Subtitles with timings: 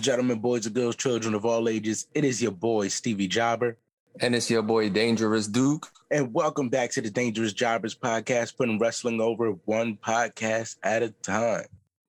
[0.00, 3.76] And gentlemen, boys and girls, children of all ages, it is your boy, Stevie Jobber.
[4.18, 5.90] And it's your boy, Dangerous Duke.
[6.10, 11.10] And welcome back to the Dangerous Jobbers podcast, putting wrestling over one podcast at a
[11.10, 11.66] time.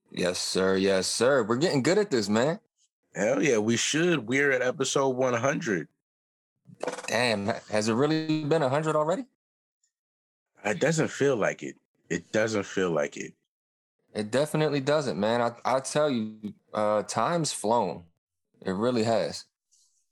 [0.09, 0.77] Yes, sir.
[0.77, 1.43] Yes, sir.
[1.43, 2.61] We're getting good at this, man.
[3.13, 4.25] Hell yeah, we should.
[4.25, 5.89] We're at episode 100.
[7.07, 9.25] Damn, has it really been 100 already?
[10.63, 11.75] It doesn't feel like it.
[12.09, 13.33] It doesn't feel like it.
[14.13, 15.41] It definitely doesn't, man.
[15.41, 18.03] I I tell you, uh, time's flown.
[18.65, 19.45] It really has.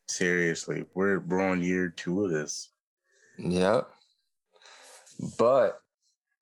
[0.07, 2.71] Seriously, we're we're on year two of this.
[3.38, 3.88] Yep.
[5.37, 5.81] But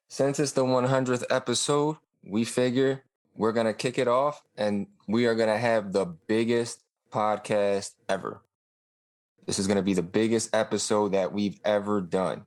[0.08, 3.04] since it's the 100th episode, we figure
[3.36, 8.42] we're gonna kick it off, and we are gonna have the biggest podcast ever.
[9.46, 12.46] This is gonna be the biggest episode that we've ever done,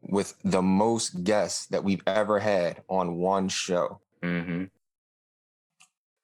[0.00, 4.00] with the most guests that we've ever had on one show.
[4.22, 4.64] Mm-hmm.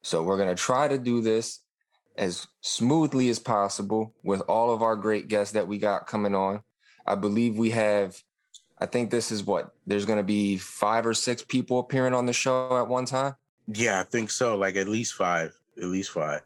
[0.08, 1.60] So we're going to try to do this
[2.16, 6.62] as smoothly as possible with all of our great guests that we got coming on.
[7.06, 8.16] I believe we have,
[8.78, 12.24] I think this is what, there's going to be five or six people appearing on
[12.24, 13.34] the show at one time.
[13.66, 14.56] Yeah, I think so.
[14.56, 15.52] Like at least five.
[15.76, 16.40] At least five.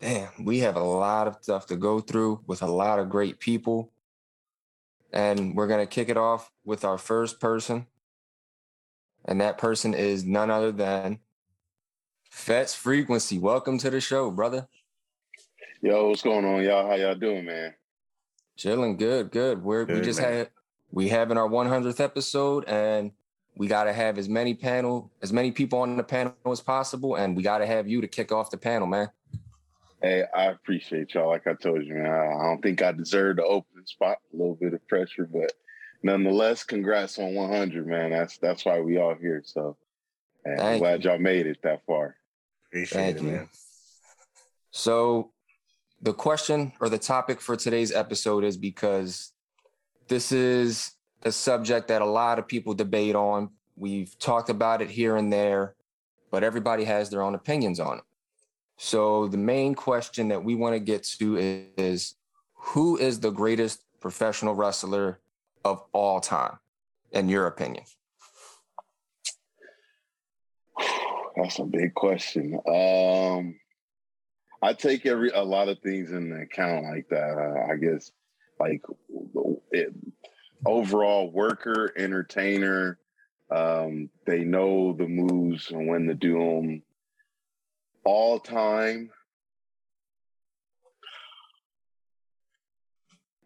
[0.00, 3.38] Damn, we have a lot of stuff to go through with a lot of great
[3.38, 3.92] people.
[5.12, 7.88] And we're going to kick it off with our first person.
[9.26, 11.20] And that person is none other than
[12.36, 13.38] Fets Frequency.
[13.38, 14.68] Welcome to the show, brother.
[15.80, 16.86] Yo, what's going on, y'all?
[16.86, 17.74] How y'all doing, man?
[18.56, 19.64] Chilling, good, good.
[19.64, 20.32] We're Good, we just man.
[20.32, 20.50] had
[20.92, 23.10] we having our 100th episode, and
[23.56, 27.16] we got to have as many panel as many people on the panel as possible,
[27.16, 29.08] and we got to have you to kick off the panel, man.
[30.02, 31.30] Hey, I appreciate y'all.
[31.30, 34.18] Like I told you, man, I I don't think I deserve the open spot.
[34.32, 35.52] A little bit of pressure, but
[36.02, 38.10] nonetheless, congrats on 100, man.
[38.10, 39.42] That's that's why we all here.
[39.44, 39.78] So,
[40.44, 41.10] and I'm glad you.
[41.10, 42.16] y'all made it that far.
[42.68, 43.30] Appreciate Thank it, you.
[43.30, 43.48] man.
[44.70, 45.32] So,
[46.02, 49.32] the question or the topic for today's episode is because
[50.08, 53.50] this is a subject that a lot of people debate on.
[53.76, 55.74] We've talked about it here and there,
[56.30, 58.04] but everybody has their own opinions on it.
[58.76, 61.36] So, the main question that we want to get to
[61.76, 62.14] is
[62.52, 65.20] who is the greatest professional wrestler
[65.64, 66.58] of all time,
[67.12, 67.84] in your opinion?
[71.36, 72.58] That's a big question.
[72.66, 73.56] Um,
[74.62, 77.36] I take every a lot of things in account like that.
[77.36, 78.10] Uh, I guess
[78.58, 78.82] like
[79.70, 79.92] it,
[80.64, 82.98] overall worker, entertainer.
[83.54, 86.82] Um, they know the moves and when to do them.
[88.04, 89.10] All time,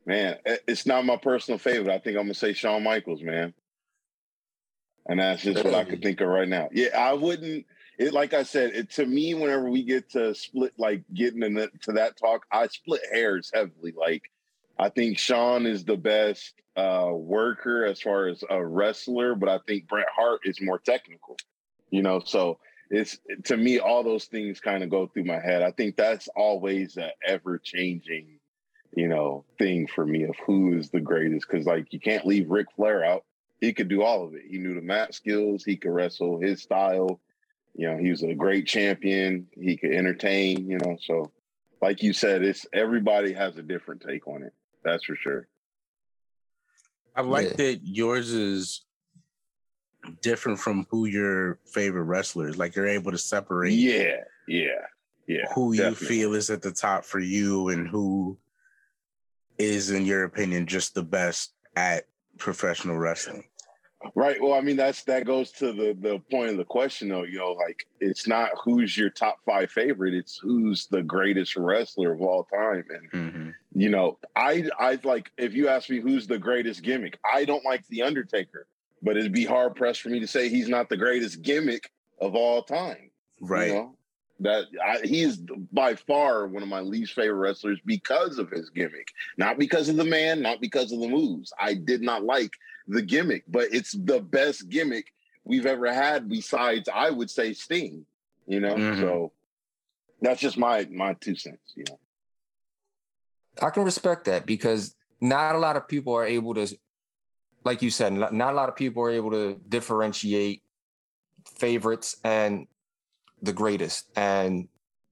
[0.06, 0.36] man.
[0.44, 1.92] It's not my personal favorite.
[1.92, 3.54] I think I'm gonna say Shawn Michaels, man.
[5.06, 6.68] And that's just what I could think of right now.
[6.72, 7.64] Yeah, I wouldn't
[8.00, 11.52] it like I said, it to me, whenever we get to split like getting in
[11.52, 13.92] the, to that talk, I split hairs heavily.
[13.94, 14.22] Like
[14.78, 19.58] I think Shawn is the best uh worker as far as a wrestler, but I
[19.68, 21.36] think Bret Hart is more technical.
[21.90, 25.60] You know, so it's to me, all those things kind of go through my head.
[25.60, 28.38] I think that's always an ever changing,
[28.96, 31.46] you know, thing for me of who is the greatest.
[31.48, 33.26] Cause like you can't leave Ric Flair out.
[33.60, 34.44] He could do all of it.
[34.48, 37.20] He knew the mat skills, he could wrestle his style
[37.80, 39.46] you know, he was a great champion.
[39.58, 40.98] He could entertain, you know.
[41.00, 41.32] So,
[41.80, 44.52] like you said, it's everybody has a different take on it.
[44.84, 45.48] That's for sure.
[47.16, 47.56] I like Yeah.
[47.56, 48.84] that yours is
[50.20, 52.58] different from who your favorite wrestler is.
[52.58, 54.84] Like you're able to separate Yeah, yeah,
[55.26, 55.46] yeah.
[55.54, 55.86] who definitely.
[55.86, 58.36] you feel is at the top for you and who
[59.56, 62.04] is, in your opinion, just the best at
[62.36, 63.44] professional wrestling.
[64.14, 64.40] Right.
[64.40, 67.24] Well, I mean, that's that goes to the the point of the question, though.
[67.24, 72.12] You know, like it's not who's your top five favorite; it's who's the greatest wrestler
[72.12, 72.84] of all time.
[72.90, 73.50] And Mm-hmm.
[73.74, 77.64] you know, I I like if you ask me who's the greatest gimmick, I don't
[77.64, 78.66] like the Undertaker,
[79.02, 82.34] but it'd be hard pressed for me to say he's not the greatest gimmick of
[82.34, 83.10] all time.
[83.40, 83.68] Right.
[83.68, 83.96] You know,
[84.40, 85.42] that I, he is
[85.72, 89.96] by far one of my least favorite wrestlers because of his gimmick, not because of
[89.96, 91.52] the man, not because of the moves.
[91.60, 92.52] I did not like
[92.90, 95.12] the gimmick, but it's the best gimmick
[95.44, 98.04] we've ever had besides, I would say, Sting.
[98.46, 99.00] You know, Mhm.
[99.00, 99.32] so
[100.20, 101.72] that's just my my two cents.
[101.76, 101.98] You know,
[103.62, 106.66] I can respect that because not a lot of people are able to,
[107.64, 110.62] like you said, not not a lot of people are able to differentiate
[111.58, 112.66] favorites and
[113.40, 114.10] the greatest.
[114.16, 114.68] And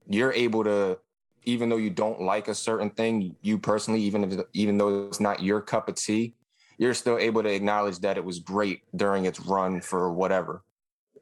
[0.08, 0.98] you're able to,
[1.44, 5.20] even though you don't like a certain thing, you personally, even if even though it's
[5.20, 6.34] not your cup of tea,
[6.78, 10.62] you're still able to acknowledge that it was great during its run for whatever.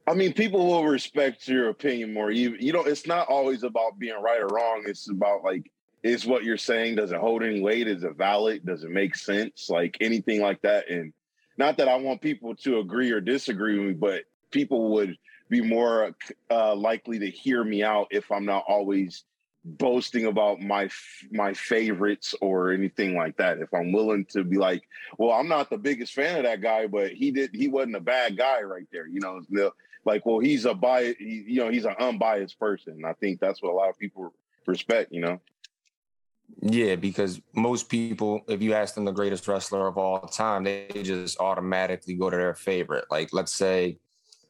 [0.06, 2.31] I mean, people will respect your opinion more.
[2.31, 4.85] You you know, it's not always about being right or wrong.
[4.87, 5.70] It's about like,
[6.03, 7.88] is what you're saying does it hold any weight?
[7.88, 8.64] Is it valid?
[8.64, 9.69] Does it make sense?
[9.69, 10.88] Like anything like that.
[10.88, 11.12] And
[11.58, 15.17] not that I want people to agree or disagree with me, but people would
[15.49, 16.14] be more
[16.50, 19.25] uh, likely to hear me out if I'm not always
[19.66, 20.88] boasting about my
[21.30, 23.58] my favorites or anything like that.
[23.58, 24.82] If I'm willing to be like,
[25.18, 28.00] well, I'm not the biggest fan of that guy, but he did he wasn't a
[28.00, 29.08] bad guy right there.
[29.08, 29.40] You know,
[30.04, 33.02] like, well, he's a bias, he, you know, he's an unbiased person.
[33.04, 34.32] I think that's what a lot of people
[34.66, 35.40] respect, you know.
[36.62, 40.86] Yeah, because most people, if you ask them the greatest wrestler of all time, they
[41.02, 43.06] just automatically go to their favorite.
[43.10, 43.98] Like, let's say,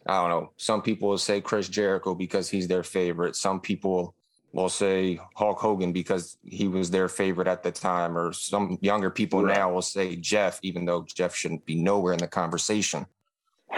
[0.06, 3.34] I don't know, some people will say Chris Jericho because he's their favorite.
[3.34, 4.14] Some people
[4.62, 9.10] will say Hulk Hogan because he was their favorite at the time, or some younger
[9.10, 9.56] people right.
[9.56, 13.06] now will say Jeff, even though Jeff shouldn't be nowhere in the conversation.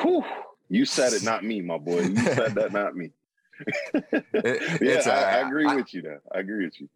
[0.01, 0.25] Whew.
[0.69, 2.01] You said it, not me, my boy.
[2.03, 3.11] You said that, not me.
[3.95, 6.03] it, yeah, I, I, agree I, with you.
[6.03, 6.89] Though I agree with you.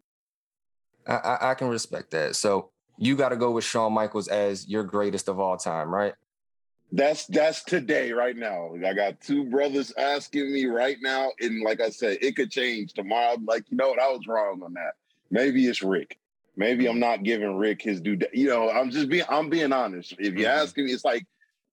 [1.05, 2.35] I, I can respect that.
[2.35, 6.13] So you got to go with Shawn Michaels as your greatest of all time, right?
[6.95, 8.75] That's that's today, right now.
[8.85, 12.93] I got two brothers asking me right now, and like I said, it could change
[12.93, 13.33] tomorrow.
[13.33, 13.99] I'm like, you know what?
[13.99, 14.93] I was wrong on that.
[15.31, 16.19] Maybe it's Ric.
[16.55, 18.19] Maybe I'm not giving Ric his due.
[18.31, 19.25] You know, I'm just being.
[19.27, 20.11] I'm being honest.
[20.19, 20.61] If you mm-hmm.
[20.61, 21.25] ask me, it's like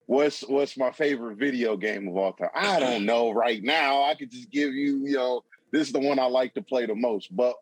[0.07, 2.49] what's what's my favorite video game of all time?
[2.55, 4.05] I don't know right now.
[4.05, 6.87] I could just give you, you know, this is the one I like to play
[6.87, 7.35] the most.
[7.35, 7.55] But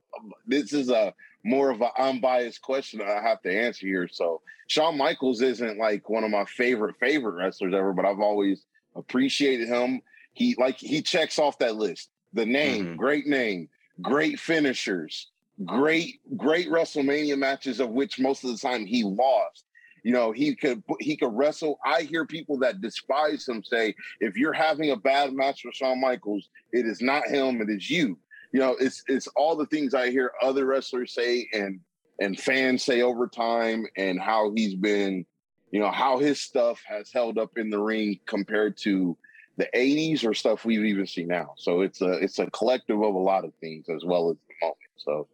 [0.47, 1.15] this is a
[1.45, 4.09] more of an unbiased question I have to answer here.
[4.09, 8.65] So Shawn Michaels isn't like one of my favorite favorite wrestlers ever, but I've always
[8.95, 10.03] appreciated him.
[10.33, 12.11] He like he checks off that list.
[12.35, 12.97] The name, mm-hmm.
[12.97, 13.69] great name,
[14.03, 15.31] great finishers,
[15.65, 19.65] great great WrestleMania matches of which most of the time he lost.
[20.09, 21.79] You know, he could he could wrestle.
[21.85, 26.01] I hear people that despise him say, if you're having a bad match with Shawn
[26.01, 28.19] Michaels, it is not him, it is you.
[28.55, 31.81] You know, it's it's all the things I hear other wrestlers say and
[32.19, 35.27] and fans say over time and how he's been,
[35.73, 39.15] you know, how his stuff has held up in the ring compared to
[39.59, 41.53] the 80s or stuff we've even seen now.
[41.59, 44.55] So it's a it's a collective of a lot of things as well as the
[44.63, 44.79] moment.
[44.97, 45.29] So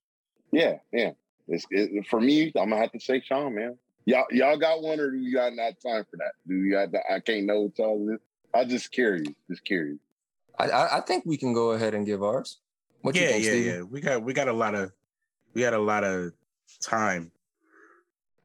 [0.50, 1.12] yeah, yeah.
[1.46, 3.78] It's it, for me, I'm gonna have to say Shawn, man.
[4.06, 6.32] Y'all, y'all got one, or do you got not time for that?
[6.46, 6.88] Do you got?
[7.10, 8.20] I can't know what y'all this.
[8.54, 9.28] I just curious.
[9.48, 9.98] Just curious.
[10.58, 12.58] I, I think we can go ahead and give ours.
[13.00, 13.66] What yeah, think, yeah, Steve?
[13.66, 13.82] yeah.
[13.82, 14.92] We got we got a lot of
[15.52, 16.32] we got a lot of
[16.80, 17.30] time.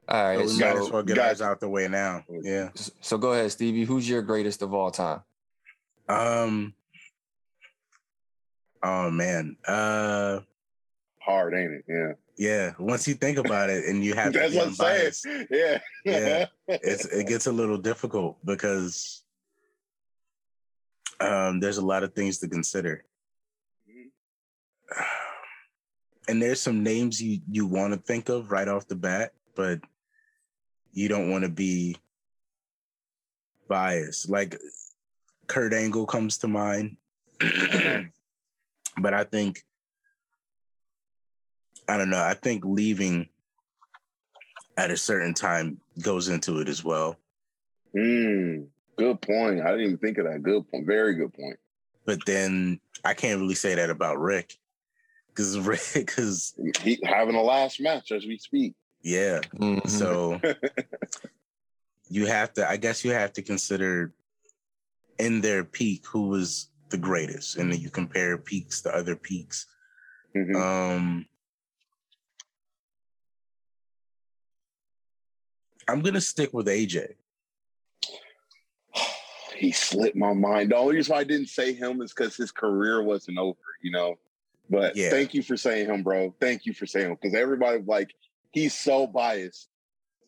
[0.07, 2.23] All right, so we so, might as well get ours out the way now.
[2.41, 2.69] Yeah.
[3.01, 3.83] So go ahead, Stevie.
[3.83, 5.21] Who's your greatest of all time?
[6.07, 6.73] Um.
[8.81, 9.57] Oh man.
[9.67, 10.39] Uh.
[11.29, 11.85] Hard, ain't it?
[11.87, 12.13] Yeah.
[12.39, 15.45] Yeah, once you think about it and you have that's what I'm saying.
[15.51, 19.23] Yeah, yeah, it's it gets a little difficult because
[21.19, 23.03] um, there's a lot of things to consider,
[26.27, 29.81] and there's some names you you want to think of right off the bat, but
[30.93, 31.97] you don't want to be
[33.67, 34.29] biased.
[34.29, 34.57] Like
[35.45, 36.95] Kurt Angle comes to mind,
[38.97, 39.65] but I think
[41.89, 42.23] I don't know.
[42.23, 43.27] I think leaving
[44.77, 47.17] at a certain time goes into it as well.
[47.95, 48.67] Mm,
[48.97, 49.61] good point.
[49.61, 50.43] I didn't even think of that.
[50.43, 50.85] Good point.
[50.85, 51.57] Very good point.
[52.05, 54.55] But then I can't really say that about Ric
[55.29, 58.75] because Ric because he having a last match as we speak.
[59.01, 59.39] Yeah.
[59.55, 59.87] Mm-hmm.
[59.87, 60.39] So
[62.09, 62.69] you have to.
[62.69, 64.13] I guess you have to consider
[65.17, 69.65] in their peak who was the greatest, and then you compare peaks to other peaks.
[70.35, 70.55] Mm-hmm.
[70.55, 71.25] Um,
[75.89, 77.13] I'm gonna stick with AJ.
[79.55, 80.71] he slipped my mind.
[80.71, 83.91] The only reason why I didn't say him is because his career wasn't over, you
[83.91, 84.17] know.
[84.69, 85.09] But yeah.
[85.09, 86.33] thank you for saying him, bro.
[86.39, 88.13] Thank you for saying him because everybody like
[88.51, 89.67] he's so biased.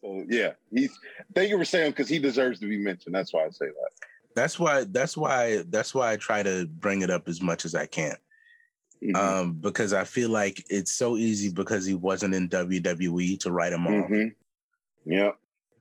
[0.01, 0.97] So yeah, he's
[1.35, 3.13] thank you for saying him because he deserves to be mentioned.
[3.13, 3.89] That's why I say that.
[4.35, 4.85] That's why.
[4.85, 5.63] That's why.
[5.69, 8.15] That's why I try to bring it up as much as I can.
[9.03, 9.15] Mm-hmm.
[9.15, 13.73] Um, because I feel like it's so easy because he wasn't in WWE to write
[13.73, 14.09] him off.
[14.09, 15.11] Mm-hmm.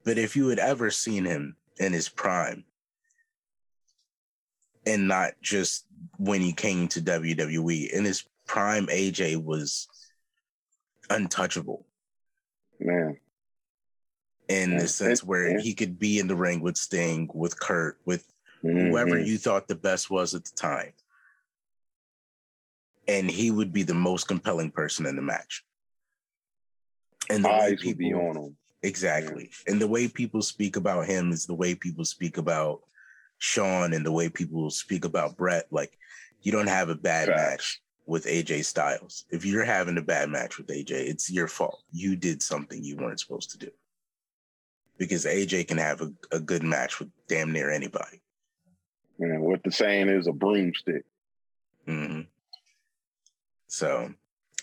[0.04, 2.64] But if you had ever seen him in his prime,
[4.86, 5.84] and not just
[6.16, 9.88] when he came to WWE, in his prime, AJ was
[11.10, 11.86] untouchable.
[12.78, 13.18] Man.
[14.48, 18.26] In the sense where he could be in the ring with Sting, with Kurt, with
[18.64, 18.88] mm-hmm.
[18.88, 20.92] whoever you thought the best was at the time.
[23.06, 25.64] And he would be the most compelling person in the match.
[27.28, 28.56] And the eyes people, would be on him.
[28.82, 29.50] Exactly.
[29.66, 32.80] And the way people speak about him is the way people speak about
[33.38, 35.66] Shawn and the way people speak about Bret.
[35.70, 35.98] like
[36.42, 39.26] you don't have a bad match with AJ Styles.
[39.30, 41.82] If you're having a bad match with AJ, it's your fault.
[41.92, 43.70] You did something you weren't supposed to do.
[44.96, 48.22] Because AJ can have a, a good match with damn near anybody.
[49.18, 51.04] And what the saying is a broomstick.
[51.86, 52.22] Mm-hmm.
[53.68, 54.14] So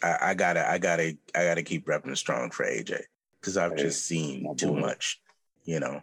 [0.02, 3.04] I, I, gotta, I gotta, I gotta keep repping strong for AJ
[3.48, 5.22] because I've just seen too much,
[5.64, 6.02] you know.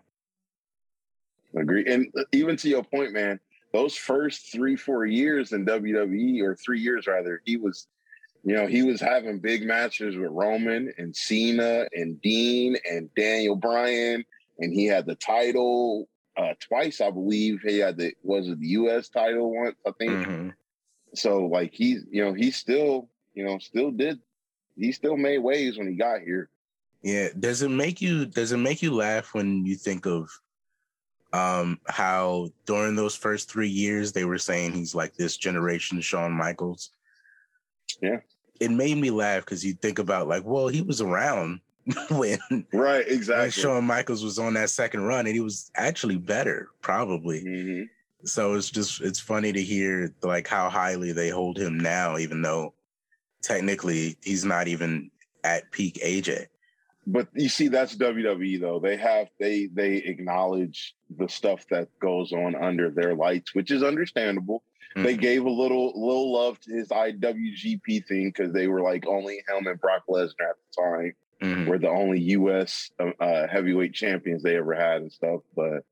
[1.55, 3.39] Agree, and uh, even to your point, man,
[3.71, 7.87] those first three, four years in WWE, or three years rather, he was,
[8.45, 13.57] you know, he was having big matches with Roman and Cena and Dean and Daniel
[13.57, 14.25] Bryan,
[14.59, 16.09] and he had the title
[16.39, 17.61] uh, twice, I believe.
[17.63, 19.11] He had the was it the U.S.
[19.11, 20.13] title once, I think.
[20.13, 20.49] Mm-hmm.
[21.15, 24.19] So like he's, you know, he still, you know, still did,
[24.77, 26.49] he still made waves when he got here.
[27.05, 27.29] Yeah.
[27.39, 28.27] Does it make you?
[28.27, 30.29] Does it make you laugh when you think of
[31.35, 36.33] um, how during those first three years they were saying he's like this generation Shawn
[36.33, 36.91] Michaels.
[38.01, 38.21] Yeah.
[38.61, 41.61] It made me laugh because you think about like, well, he was around
[42.11, 42.39] when
[42.73, 46.69] right exactly when Shawn Michaels was on that second run and he was actually better,
[46.81, 47.45] probably.
[47.45, 47.83] Mm-hmm.
[48.27, 52.43] So it's just it's funny to hear like how highly they hold him now, even
[52.43, 52.75] though
[53.43, 55.11] technically he's not even
[55.43, 56.47] at peak AJ
[57.07, 58.81] but you see that's WWE though.
[58.81, 63.83] They have they they acknowledge the stuff that goes on under their lights, which is
[63.83, 64.63] understandable.
[64.97, 65.03] Mm-hmm.
[65.05, 69.43] They gave a little little love to his IWGP thing because they were like only
[69.49, 71.69] him and Brock Lesnar at the time mm-hmm.
[71.69, 72.91] were the only U.S.
[72.99, 75.41] Uh, uh, heavyweight champions they ever had and stuff.
[75.55, 75.85] But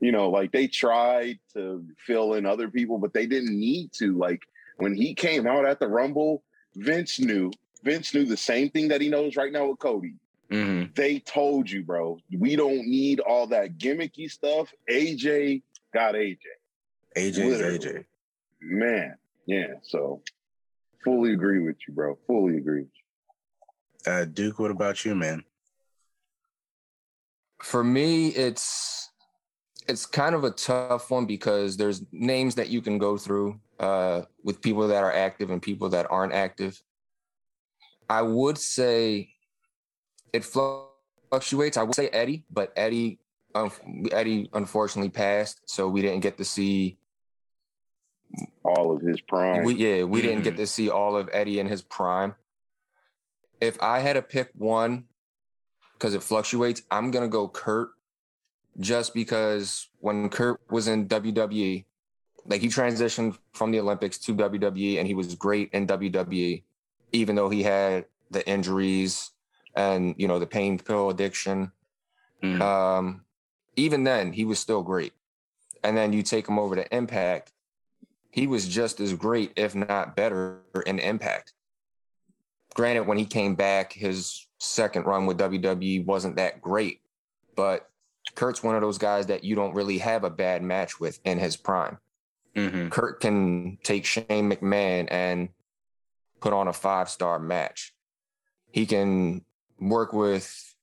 [0.00, 4.16] you know, like they tried to fill in other people, but they didn't need to.
[4.16, 4.42] Like
[4.78, 6.42] when he came out at the Rumble,
[6.74, 7.50] Vince knew.
[7.82, 10.14] Vince knew the same thing that he knows right now with Cody
[10.50, 10.92] Mm-hmm.
[10.94, 14.72] They told you, bro, we don't need all that gimmicky stuff.
[14.90, 16.38] AJ got AJ.
[17.16, 18.04] AJ is AJ.
[18.60, 19.74] Man, yeah.
[19.82, 20.22] So
[21.02, 22.18] fully agree with you, bro.
[22.26, 22.90] Fully agree with
[24.06, 24.12] you.
[24.12, 25.44] Uh, Duke, what about you, man?
[27.62, 29.10] For me, it's
[29.88, 34.22] it's kind of a tough one because there's names that you can go through uh,
[34.42, 36.82] with people that are active and people that aren't active.
[38.08, 39.33] I would say
[40.34, 41.76] it fluctuates.
[41.76, 43.20] I would say Eddie, but Eddie,
[43.54, 43.70] um,
[44.10, 46.98] Eddie unfortunately passed, so we didn't get to see
[48.64, 49.62] all of his prime.
[49.62, 50.28] We, yeah, we mm-hmm.
[50.28, 50.62] didn't get mm-hmm.
[50.62, 52.34] to see all of Eddie in his prime.
[53.60, 55.04] If I had to pick one,
[55.92, 57.90] because it fluctuates, I'm gonna go Kurt,
[58.80, 61.84] just because when Kurt was in WWE,
[62.46, 66.64] like he transitioned from the Olympics to WWE, and he was great in WWE,
[67.12, 69.30] even though he had the injuries
[69.76, 71.72] and you know the pain pill addiction.
[72.42, 72.60] Mm.
[72.60, 73.24] Um,
[73.76, 75.12] even then, he was still great.
[75.82, 77.52] And then you take him over to Impact,
[78.30, 81.52] he was just as great, if not better, in Impact.
[82.74, 87.00] Granted, when he came back, his second run with WWE wasn't that great,
[87.54, 87.88] but
[88.34, 91.38] Kurt's one of those guys that you don't really have a bad match with in
[91.38, 91.98] his prime.
[92.56, 92.88] Mm-hmm.
[92.88, 95.50] Kurt can take Shane McMahon and
[96.40, 97.94] put on a five star match.
[98.72, 99.44] He can
[99.80, 100.74] work with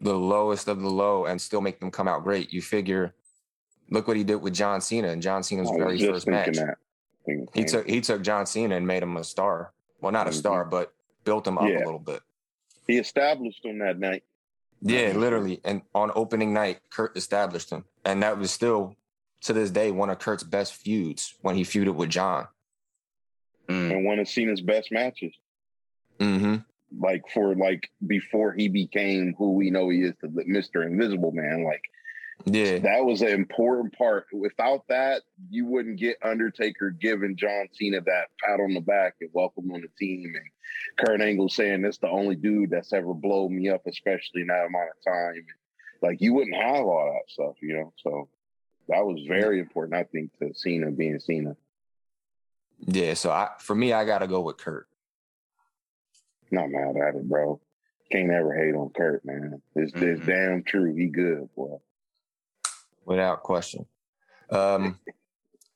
[0.00, 2.52] the lowest of the low and still make them come out great.
[2.52, 3.14] You figure,
[3.90, 6.58] look what he did with John Cena and John Cena's very first match.
[7.54, 9.72] He took he took John Cena and made him a star.
[10.00, 10.38] Well, not a mm-hmm.
[10.38, 10.92] star, but
[11.24, 11.78] built him up yeah.
[11.78, 12.20] a little bit.
[12.88, 14.24] He established him that night.
[14.80, 15.60] Yeah, literally.
[15.64, 17.84] And on opening night, Kurt established him.
[18.04, 18.96] And that was still
[19.42, 22.48] to this day one of Kurt's best feuds when he feuded with John.
[23.68, 23.92] Mm.
[23.92, 25.32] And one of Cena's best matches.
[26.18, 26.56] Mm-hmm
[26.98, 30.86] like for like before he became who we know he is, the Mr.
[30.86, 31.64] Invisible Man.
[31.64, 31.82] Like,
[32.44, 34.26] yeah, that was an important part.
[34.32, 39.30] Without that, you wouldn't get Undertaker giving John Cena that pat on the back and
[39.32, 43.56] welcome on the team, and Kurt Angle saying that's the only dude that's ever blown
[43.56, 45.46] me up, especially in that amount of time.
[46.00, 47.92] Like, you wouldn't have all that stuff, you know.
[48.02, 48.28] So
[48.88, 51.56] that was very important, I think, to Cena being Cena.
[52.80, 54.88] Yeah, so I, for me, I got to go with Kurt.
[56.52, 57.60] Not mad at it, bro.
[58.12, 59.62] Can't ever hate on Kurt, man.
[59.74, 60.04] It's, mm-hmm.
[60.04, 60.94] it's damn true.
[60.94, 61.78] He good, boy.
[63.06, 63.86] Without question.
[64.50, 64.98] Um,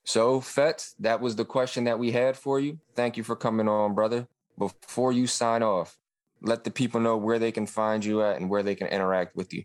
[0.04, 2.78] so, Fett, that was the question that we had for you.
[2.94, 4.28] Thank you for coming on, brother.
[4.58, 5.98] Before you sign off,
[6.42, 9.34] let the people know where they can find you at and where they can interact
[9.34, 9.64] with you.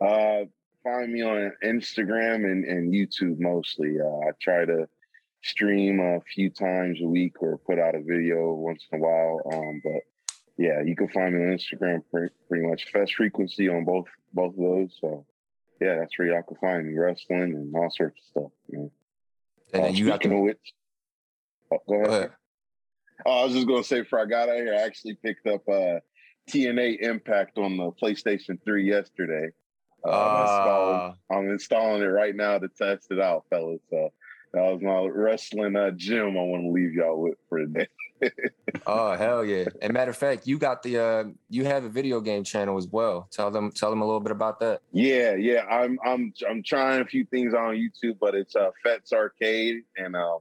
[0.00, 0.46] Uh,
[0.82, 4.00] find me on Instagram and, and YouTube mostly.
[4.00, 4.88] Uh, I try to
[5.42, 9.40] stream a few times a week or put out a video once in a while.
[9.52, 10.02] Um, but
[10.56, 14.54] yeah, you can find me on Instagram pretty, pretty much Fest Frequency on both both
[14.54, 14.96] of those.
[15.00, 15.26] So
[15.80, 18.52] yeah, that's where y'all can find me wrestling and all sorts of stuff.
[18.70, 18.90] Man.
[19.74, 20.28] And Uh, you got to.
[20.40, 20.58] which,
[21.72, 22.06] oh, go ahead.
[22.06, 22.30] Go ahead.
[23.24, 25.68] Oh, I was just gonna say before I got out here, I actually picked up
[25.68, 26.00] uh,
[26.50, 29.48] TNA Impact on the PlayStation 3 yesterday.
[30.04, 33.80] Uh, I'm, installing, Uh, I'm installing it right now to test it out, fellas.
[33.90, 34.10] So
[34.52, 36.36] that was my wrestling uh, gym.
[36.36, 37.88] I want to leave y'all with for today.
[38.86, 39.64] oh hell yeah!
[39.80, 42.86] And matter of fact, you got the uh, you have a video game channel as
[42.86, 43.28] well.
[43.30, 44.82] Tell them tell them a little bit about that.
[44.92, 45.64] Yeah, yeah.
[45.64, 50.14] I'm I'm I'm trying a few things on YouTube, but it's uh Fets Arcade and
[50.14, 50.38] um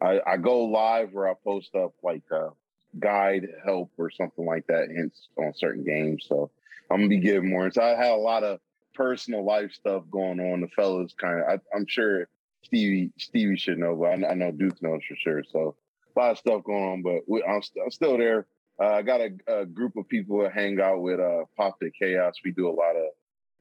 [0.00, 2.50] I, I go live where I post up like uh
[2.98, 6.26] guide help or something like that hints on certain games.
[6.28, 6.50] So
[6.90, 7.70] I'm gonna be giving more.
[7.70, 8.60] So I had a lot of
[8.94, 10.60] personal life stuff going on.
[10.60, 12.28] The fellas kind of I'm sure
[12.64, 15.44] Stevie Stevie should know, but I, I know Duke knows for sure.
[15.50, 15.76] So
[16.16, 18.46] a lot of stuff going on, but we, I'm, st- I'm still there.
[18.80, 21.90] Uh, I got a, a group of people that hang out with uh, Pop the
[21.90, 22.34] Chaos.
[22.44, 23.06] We do a lot of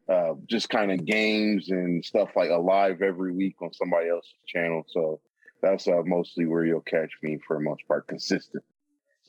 [0.10, 4.83] uh, just kind of games and stuff like alive every week on somebody else's channel.
[4.89, 5.19] So
[5.62, 8.63] that's uh, mostly where you'll catch me for the most part, consistent.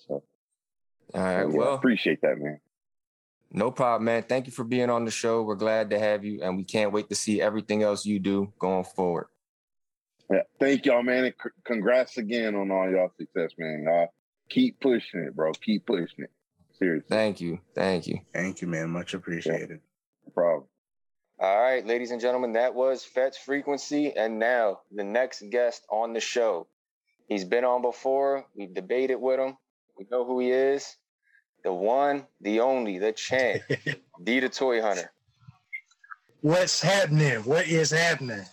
[0.07, 0.23] So
[1.15, 1.39] All right.
[1.39, 2.61] yeah, well, appreciate that, man.
[3.53, 4.25] no problem, man.
[4.25, 5.43] Thank you for being on the show.
[5.43, 8.53] We're glad to have you, and we can't wait to see everything else you do
[8.59, 9.27] going forward.
[10.31, 11.25] Yeah, thank y'all, man.
[11.25, 13.87] And c- congrats again on all y'all success, man.
[13.91, 14.07] Uh,
[14.49, 15.53] keep pushing it, bro.
[15.53, 16.31] Keep pushing it.
[16.79, 17.61] Seriously, Thank you.
[17.75, 18.19] Thank you.
[18.33, 18.91] Thank you, man.
[18.91, 19.81] Much appreciated.
[20.27, 20.65] no problem.
[21.39, 24.13] All right, ladies and gentlemen, that was Fetch Frequency.
[24.17, 26.67] And now the next guest on the show.
[27.29, 28.45] He's been on before.
[28.57, 29.57] We've debated with him.
[29.99, 30.97] We know who he is.
[31.65, 33.63] The one, the only, the champ,
[34.23, 35.11] D the Toy Hunter.
[36.41, 37.37] What's happening?
[37.45, 38.45] What is happening?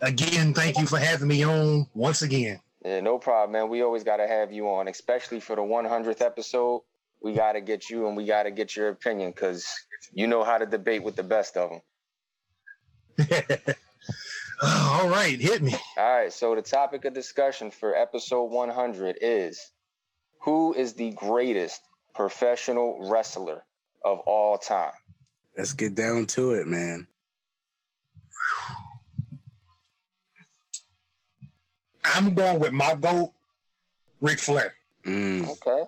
[0.00, 2.60] Again, thank you for having me on once again.
[2.84, 3.68] Yeah, no problem, man.
[3.68, 6.82] We always got to have you on, especially for the 100th episode.
[7.22, 9.66] We got to get you and we got to get your opinion because
[10.12, 11.70] you know how to debate with the best of
[13.18, 13.56] them.
[14.62, 15.74] Uh, all right, hit me.
[15.98, 19.60] All right, so the topic of discussion for episode 100 is
[20.40, 21.82] who is the greatest
[22.14, 23.64] professional wrestler
[24.02, 24.92] of all time?
[25.58, 27.06] Let's get down to it, man.
[32.14, 33.32] I'm going with my goat,
[34.20, 34.74] Ric Flair.
[35.04, 35.48] Mm.
[35.48, 35.84] Okay.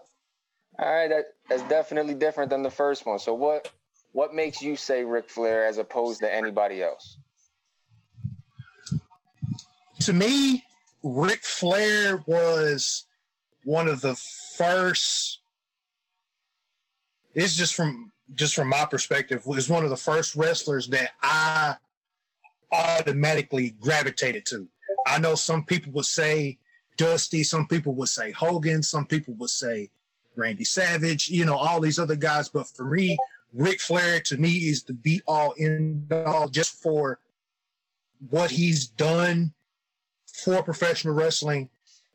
[0.80, 3.18] All right, that, that's definitely different than the first one.
[3.18, 3.70] So what
[4.12, 7.18] what makes you say Ric Flair as opposed to anybody else?
[10.00, 10.64] To me,
[11.02, 13.04] Ric Flair was
[13.64, 14.14] one of the
[14.56, 15.40] first.
[17.34, 21.76] It's just from just from my perspective, was one of the first wrestlers that I
[22.72, 24.68] automatically gravitated to.
[25.08, 26.58] I know some people would say
[26.96, 29.90] Dusty, some people would say Hogan, some people would say
[30.36, 32.48] Randy Savage, you know, all these other guys.
[32.48, 33.16] But for me,
[33.52, 37.18] Ric Flair to me is the be all end all just for
[38.30, 39.52] what he's done
[40.26, 41.70] for professional wrestling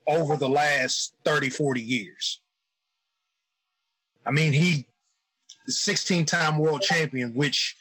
[0.07, 2.41] over the last 30, 40 years.
[4.25, 4.85] I mean, he
[5.67, 7.75] 16 time world champion, which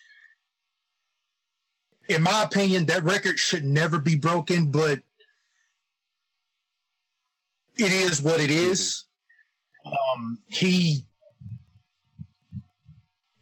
[2.09, 5.01] in my opinion, that record should never be broken, but
[7.77, 9.05] it is what it is.
[9.85, 11.05] Um, he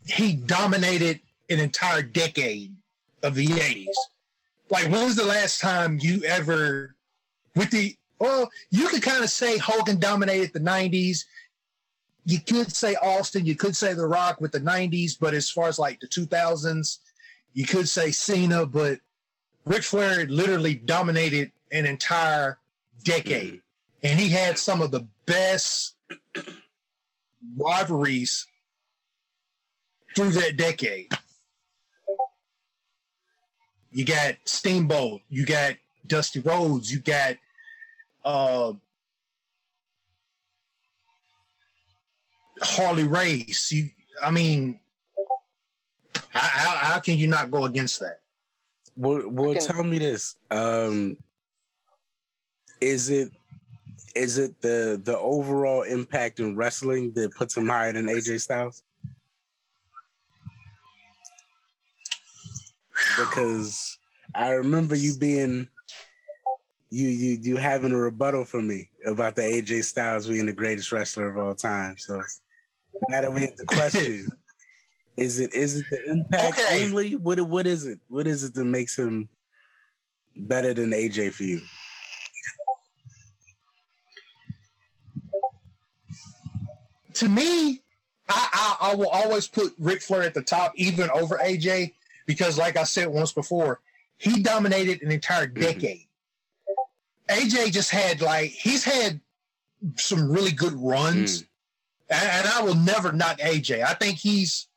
[0.06, 2.74] he dominated an entire decade
[3.22, 3.86] of the 80s.
[4.70, 6.94] Like, when was the last time you ever,
[7.54, 11.24] with the, well, you could kind of say Hogan dominated the 90s.
[12.24, 15.68] You could say Austin, you could say The Rock with the 90s, but as far
[15.68, 16.98] as like the 2000s,
[17.52, 19.00] you could say Cena, but
[19.64, 22.58] Ric Flair literally dominated an entire
[23.04, 23.60] decade.
[24.02, 25.94] And he had some of the best
[27.56, 28.46] rivalries
[30.16, 31.12] through that decade.
[33.92, 35.74] You got Steamboat, you got
[36.06, 37.36] Dusty Rhodes, you got
[38.24, 38.72] uh,
[42.62, 43.72] Harley Race.
[43.72, 43.90] You,
[44.22, 44.78] I mean,
[46.30, 48.20] how, how, how can you not go against that?
[48.96, 50.36] Well, well can- tell me this.
[50.50, 51.16] Um,
[52.80, 53.30] is it
[54.14, 58.82] is it the the overall impact in wrestling that puts him higher than AJ Styles?
[63.18, 63.98] Because
[64.34, 65.68] I remember you being
[66.90, 70.90] you you you having a rebuttal for me about the AJ Styles being the greatest
[70.92, 71.96] wrestler of all time.
[71.98, 72.20] So
[73.08, 74.28] now that we have the question,
[75.20, 76.84] is it is it the impact Okay.
[76.84, 77.14] only?
[77.16, 78.00] What what is it?
[78.08, 79.28] What is it that makes him
[80.36, 81.60] better than AJ for you?
[87.14, 87.82] to me,
[88.28, 91.92] I, I, I will always put Ric Flair at the top, even over AJ,
[92.26, 93.80] because, like I said once before,
[94.16, 95.60] he dominated an entire Mm-hmm.
[95.60, 96.06] decade.
[97.28, 99.20] AJ just had like he's had
[99.96, 101.44] some really good runs,
[102.08, 103.82] and, and I will never knock AJ.
[103.84, 104.68] I think he's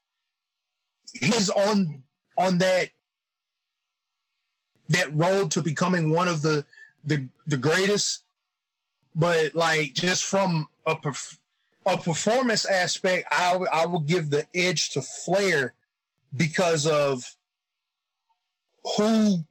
[1.14, 2.04] he's on
[2.38, 2.90] on that
[4.90, 6.66] that road to becoming one of the
[7.04, 8.24] the the greatest.
[9.16, 11.38] But like just from a perf-
[11.86, 15.74] a performance aspect, I I will give the edge to Flair
[16.36, 17.36] because of
[18.98, 19.46] who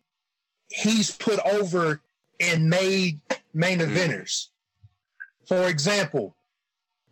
[0.68, 2.01] he's put over
[2.40, 3.20] and made
[3.55, 3.94] main mm-hmm.
[3.94, 4.48] eventers.
[5.46, 6.35] For example,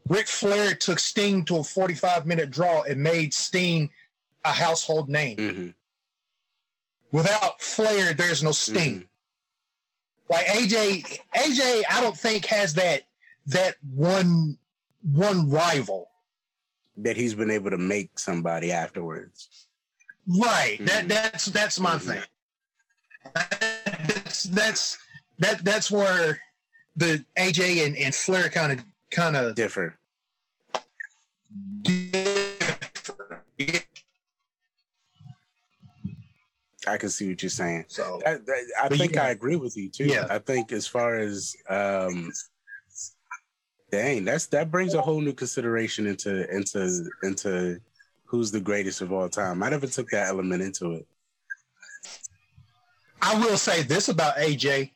[0.09, 3.91] Ric Flair took Sting to a 45 minute draw and made Sting
[4.45, 5.37] a household name.
[5.37, 5.75] Mhm.
[7.13, 9.09] Without Flair, there's no Sting.
[10.29, 11.03] Like AJ,
[11.35, 13.03] AJ, I don't think has that
[13.47, 14.59] that one
[15.03, 16.09] one rival.
[16.99, 19.67] That he's been able to make somebody afterwards.
[20.27, 20.79] Right.
[20.81, 21.09] That Mhm.
[21.09, 22.01] that's that's my Mhm.
[22.03, 22.23] thing.
[23.35, 24.99] That's that's
[25.39, 26.41] that that's where
[26.97, 29.99] the AJ and, and Flair kind of kind of Differ.
[36.91, 37.85] I can see what you're saying.
[37.89, 38.37] so I, I,
[38.85, 39.25] I think yeah.
[39.25, 40.05] I agree with you too.
[40.07, 40.27] Yeah.
[40.29, 42.31] I think as far as um
[43.91, 47.81] dang, that's that brings a whole new consideration into into into
[48.25, 49.63] who's the greatest of all time.
[49.63, 51.07] I never took that element into it.
[53.23, 54.91] I will say this about AJ.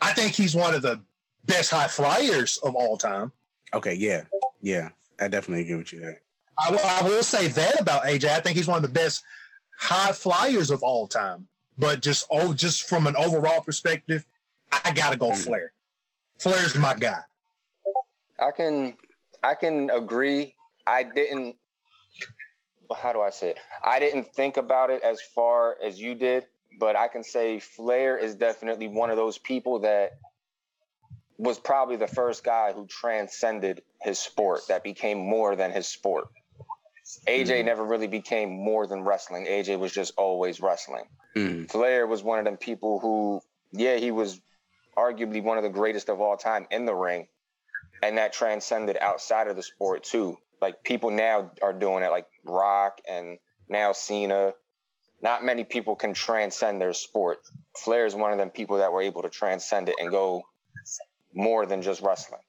[0.00, 1.00] I think he's one of the
[1.44, 3.30] best high flyers of all time.
[3.74, 4.22] Okay, yeah,
[4.60, 4.90] yeah.
[5.20, 6.20] I definitely agree with you there.
[6.58, 8.28] I, will- I will say that about AJ.
[8.30, 9.22] I think he's one of the best
[9.82, 11.48] high flyers of all time.
[11.76, 14.24] But just oh, just from an overall perspective,
[14.70, 15.44] I gotta go Mhm.
[15.44, 15.72] Flair.
[16.38, 17.20] Flair's my guy.
[18.38, 18.96] I can
[19.42, 20.54] I can agree.
[20.86, 21.56] I didn't
[22.94, 23.58] how do I say it?
[23.82, 26.46] I didn't think about it as far as you did,
[26.78, 30.12] but I can say Flair is definitely one of those people that
[31.38, 36.28] was probably the first guy who transcended his sport that became more than his sport.
[37.26, 37.64] AJ Mhm.
[37.64, 39.46] never really became more than wrestling.
[39.46, 41.08] AJ was just always wrestling.
[41.34, 41.70] Mhm.
[41.70, 44.40] Flair was one of them people who, yeah, he was
[44.96, 47.28] arguably one of the greatest of all time in the ring,
[48.02, 50.36] and that transcended outside of the sport too.
[50.60, 54.54] Like people now are doing it, like Rock and now Cena.
[55.20, 57.38] Not many people can transcend their sport.
[57.76, 60.42] Flair is one of them people that were able to transcend it and go
[61.32, 62.42] more than just wrestling.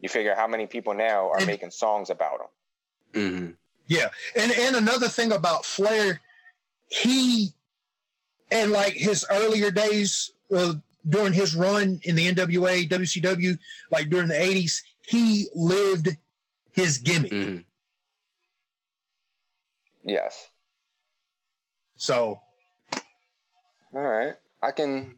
[0.00, 2.48] You figure how many people now are making songs about him.
[3.12, 3.56] Mhm.
[3.90, 6.20] Yeah, and and another thing about Flair,
[6.86, 7.48] he
[8.52, 10.74] and like his earlier days uh,
[11.08, 13.58] during his run in the NWA, WCW,
[13.90, 16.16] like during the '80s, he lived
[16.70, 17.32] his gimmick.
[17.32, 17.64] Mhm.
[20.04, 20.48] Yes.
[21.96, 22.40] So
[23.92, 25.16] All right, I can,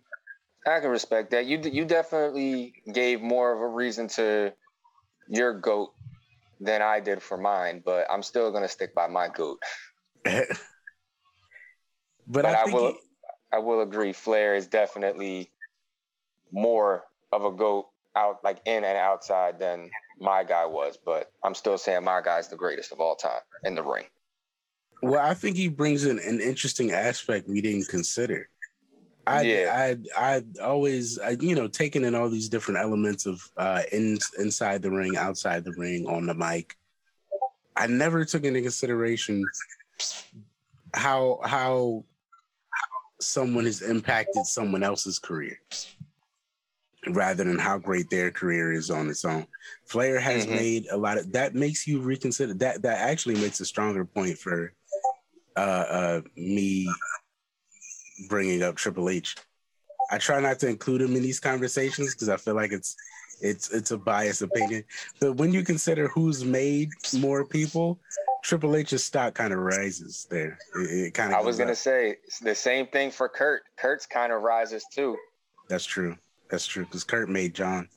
[0.66, 1.44] I can respect that.
[1.44, 4.54] You you definitely gave more of a reason to
[5.28, 5.92] your goat
[6.62, 9.58] than I did for mine, but I'm still gonna stick by my goat.
[10.24, 10.46] but,
[12.26, 12.96] But I I will,
[13.52, 14.12] I will agree.
[14.12, 15.50] Flair is definitely
[16.52, 21.54] more of a goat out like in and outside than my guy was, but I'm
[21.54, 24.04] still saying my guy's the greatest of all time in the ring.
[25.02, 28.48] Well, I think he brings in an interesting aspect we didn't consider.
[29.26, 29.96] I, Yeah.
[30.16, 34.18] I, I always, I, you know, taking in all these different elements of uh, in,
[34.38, 36.76] inside the ring, outside the ring, on the mic.
[37.76, 39.46] I never took into consideration
[40.94, 42.04] how how
[43.20, 45.58] someone has impacted someone else's career,
[47.08, 49.46] rather than how great their career is on its own.
[49.86, 50.54] Flair has Mhm.
[50.54, 52.82] made a lot of that makes you reconsider that.
[52.82, 54.74] That actually makes a stronger point for
[55.56, 56.86] uh, uh, me
[58.28, 59.36] bringing up Triple H.
[60.10, 62.96] I try not to include him in these conversations because I feel like it's
[63.40, 64.84] it's it's a biased opinion.
[65.20, 67.98] But when you consider who's made more people,
[68.42, 70.58] Triple H's stock kind of rises there.
[70.76, 71.38] It, it kind of.
[71.38, 73.62] I was gonna say the same thing for Kurt.
[73.76, 75.16] Kurt's kind of rises too.
[75.68, 76.16] That's true.
[76.50, 77.88] That's true because Kurt made John.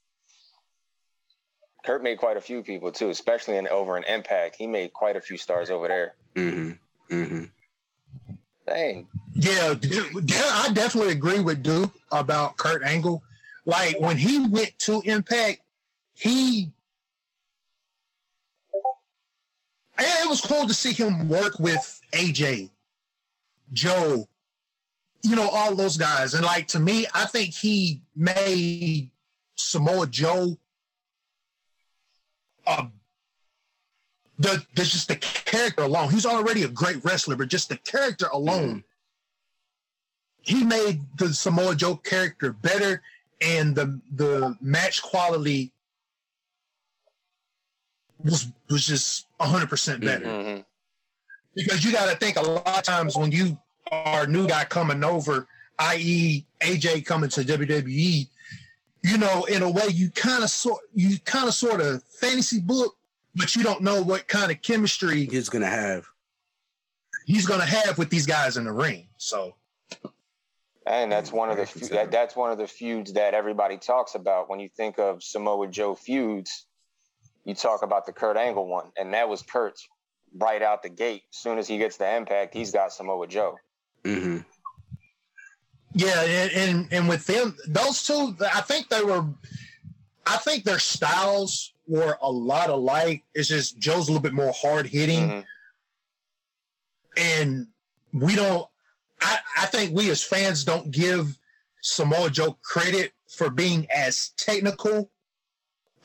[1.86, 4.56] Kurt made quite a few people too, especially in over in Impact.
[4.56, 6.16] He made quite a few stars over there.
[6.36, 7.16] Mm-hmm.
[7.16, 7.44] Mm-hmm.
[8.68, 9.08] Dang.
[9.36, 13.22] Yeah, I definitely agree with Duke about Kurt Angle.
[13.66, 15.60] Like when he went to Impact,
[16.14, 16.72] he
[19.98, 22.70] it was cool to see him work with AJ,
[23.74, 24.28] Joe,
[25.22, 26.34] you know, all those guys.
[26.34, 29.10] And like to me, I think he made
[29.56, 30.58] Samoa Joe
[32.68, 32.88] a
[34.38, 36.12] the, the just the character alone.
[36.12, 38.84] He's already a great wrestler, but just the character alone, mm.
[40.46, 43.02] He made the Samoa Joe character better,
[43.42, 45.72] and the the match quality
[48.24, 50.26] was was just hundred percent better.
[50.26, 50.66] Mhm.
[51.56, 53.58] Because you got to think a lot of times when you
[53.92, 55.48] are a new guy coming over,
[55.80, 58.28] i.e., AJ coming to WWE,
[59.04, 62.60] you know, in a way, you kind of sort you kind of sort of fantasy
[62.60, 62.96] book,
[63.36, 66.06] but you don't know what kind of chemistry He's gonna have.
[67.26, 69.08] he's going to have with these guys in the ring.
[69.18, 69.56] So
[70.88, 73.78] And that's one of the I fe- that, that's one of the feuds that everybody
[73.78, 76.68] talks about when you think of Samoa Joe feuds.
[77.44, 79.88] You talk about the Kurt Angle one, and that was Kurt's
[80.38, 81.24] right out the gate.
[81.32, 83.58] As soon as he gets the impact, he's got Samoa Joe.
[84.04, 84.40] hmm
[85.98, 89.26] yeah, and, and and with them, those two, I think they were,
[90.26, 93.24] I think their styles were a lot alike.
[93.34, 95.30] It's just Joe's a little bit more hard hitting.
[95.30, 95.46] Mhm.
[97.18, 97.68] and
[98.12, 98.68] we don't
[99.22, 101.38] I, I think we as fans don't give
[101.82, 105.10] Samoa Joe credit for being as technical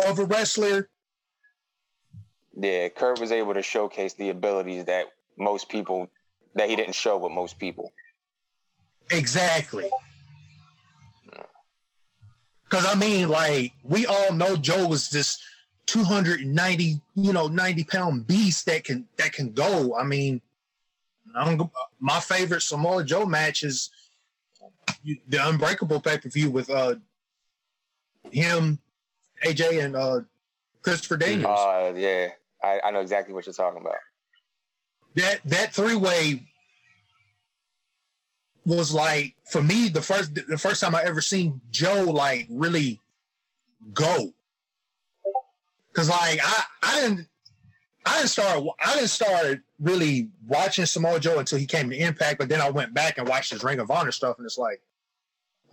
[0.07, 0.89] of a wrestler.
[2.57, 5.07] Yeah, Kurt was able to showcase the abilities that
[5.39, 6.11] most people
[6.55, 7.93] that he didn't show with most people.
[9.11, 9.89] Exactly.
[12.69, 15.43] Cause I mean, like, we all know Joe was this
[15.87, 19.97] 290, you know, 90 pound beast that can that can go.
[19.97, 20.41] I mean,
[21.35, 23.91] I'm, my favorite Samoa Joe match is
[25.05, 26.97] the Unbreakable pay per view with uh
[28.31, 28.79] him,
[29.45, 30.21] AJ, and uh
[30.83, 31.59] Christopher Daniels.
[31.59, 32.29] Uh, yeah,
[32.63, 33.97] I, I know exactly what you're talking about.
[35.15, 36.47] that that three way
[38.67, 43.01] was like for me the first the first time I ever seen Joe like really
[43.93, 44.33] go.
[45.93, 47.27] Cause like I I didn't
[48.11, 52.39] I didn't start I didn't start really watching Samoa Joe until he came to Impact,
[52.39, 54.83] but then I went back and watched his Ring of Honor stuff, and it's like,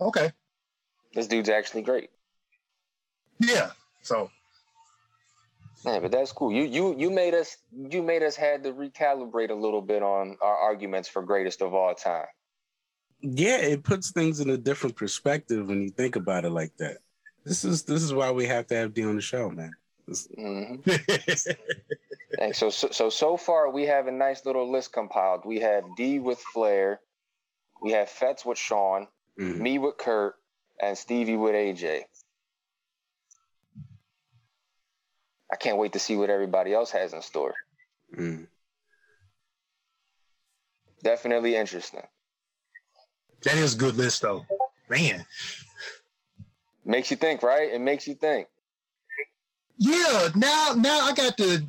[0.00, 0.30] okay,
[1.14, 2.10] This dude's actually great.
[3.40, 3.70] yeah.
[4.02, 4.30] So
[5.84, 6.52] Yeah, but that's cool.
[6.52, 10.36] You you you made us you made us had to recalibrate a little bit on
[10.40, 12.26] our arguments for greatest of all time.
[13.20, 16.98] Yeah, it puts things in a different perspective when you think about it like that.
[17.44, 19.72] This is this is why we have to have D on the show, man.
[20.08, 20.76] This- hmm
[22.38, 25.44] Hey, so, so so so far we have a nice little list compiled.
[25.46, 27.00] We have D with Flair,
[27.82, 29.58] we have Fetz with Shawn, mhm.
[29.58, 30.34] me with Kurt,
[30.80, 32.02] and Stevie with AJ.
[35.50, 37.54] I can't wait to see what everybody else has in store.
[38.16, 38.46] Mm.
[41.02, 42.06] Definitely interesting.
[43.42, 44.44] that is a good list though,
[44.90, 45.24] man.
[46.84, 47.72] Makes you think, right?
[47.72, 48.48] It makes you think.
[49.78, 51.62] Yeah, now now I got to.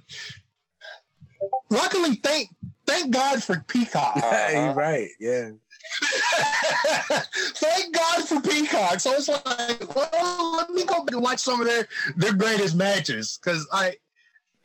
[1.70, 2.50] Luckily, thank
[2.86, 4.16] thank God for Peacock.
[4.18, 4.50] Uh-huh.
[4.52, 5.10] You're right.
[5.20, 5.52] Yeah.
[7.56, 9.00] thank God for Peacock.
[9.00, 13.40] So it's like, well, let me go and watch some of their their greatest matches
[13.42, 13.96] because I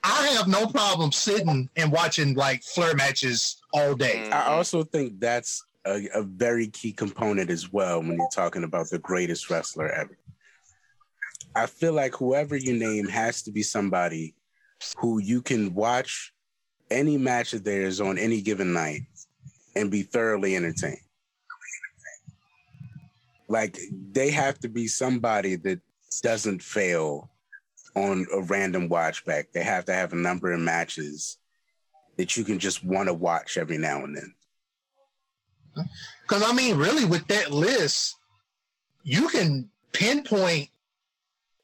[0.02, 4.28] I have no problem sitting and watching like Flair matches all day.
[4.30, 8.90] I also think that's a, a very key component as well when you're talking about
[8.90, 10.16] the greatest wrestler ever.
[11.54, 14.34] I feel like whoever you name has to be somebody
[14.98, 16.32] who you can watch
[16.90, 19.02] any match of theirs on any given night
[19.76, 20.98] and be thoroughly entertained.
[23.48, 23.78] Like
[24.12, 25.80] they have to be somebody that
[26.22, 27.30] doesn't fail
[27.94, 29.52] on a random watch back.
[29.52, 31.38] They have to have a number of matches
[32.16, 34.34] that you can just want to watch every now and then.
[36.22, 38.16] Because I mean, really, with that list,
[39.02, 40.68] you can pinpoint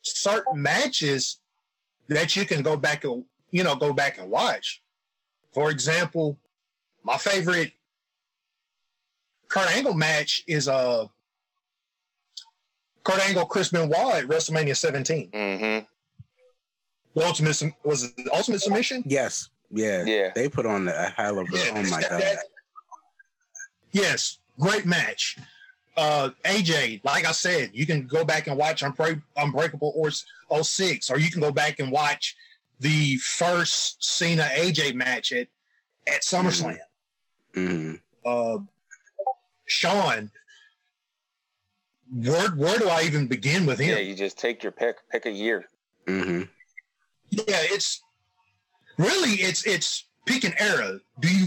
[0.02, 1.38] certain matches
[2.08, 4.82] that you can go back and you know go back and watch.
[5.52, 6.38] For example,
[7.02, 7.72] my favorite
[9.48, 11.06] Kurt Angle match is uh
[13.04, 15.30] Kurt Angle Chris Benoit at WrestleMania 17.
[15.30, 15.84] Mm-hmm.
[17.18, 19.02] The ultimate was it the ultimate submission?
[19.06, 19.48] Yes.
[19.70, 20.04] Yeah.
[20.04, 20.30] Yeah.
[20.34, 22.20] They put on a hell of a Yeah, oh my that- god.
[22.22, 22.38] that-
[23.92, 25.36] yes, great match.
[25.96, 30.10] Uh, AJ, like I said, you can go back and watch Unbreak- Unbreakable or
[30.62, 32.36] 06, or you can go back and watch
[32.78, 35.48] the first Cena AJ match at,
[36.06, 36.78] at SummerSlam.
[37.54, 38.58] hmm Uh,
[39.66, 40.30] Shawn,
[42.12, 43.90] where, where do I even begin with him?
[43.90, 44.96] Yeah, you just take your pick.
[45.10, 45.66] Pick a year.
[46.06, 46.42] hmm
[47.32, 48.02] yeah, it's
[48.98, 50.98] really it's it's pick an era.
[51.20, 51.46] Do you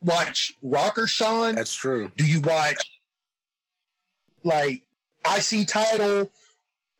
[0.00, 1.56] watch Rocker Shawn?
[1.56, 2.12] That's true.
[2.16, 2.76] Do you watch
[4.44, 4.82] like
[5.24, 6.30] IC title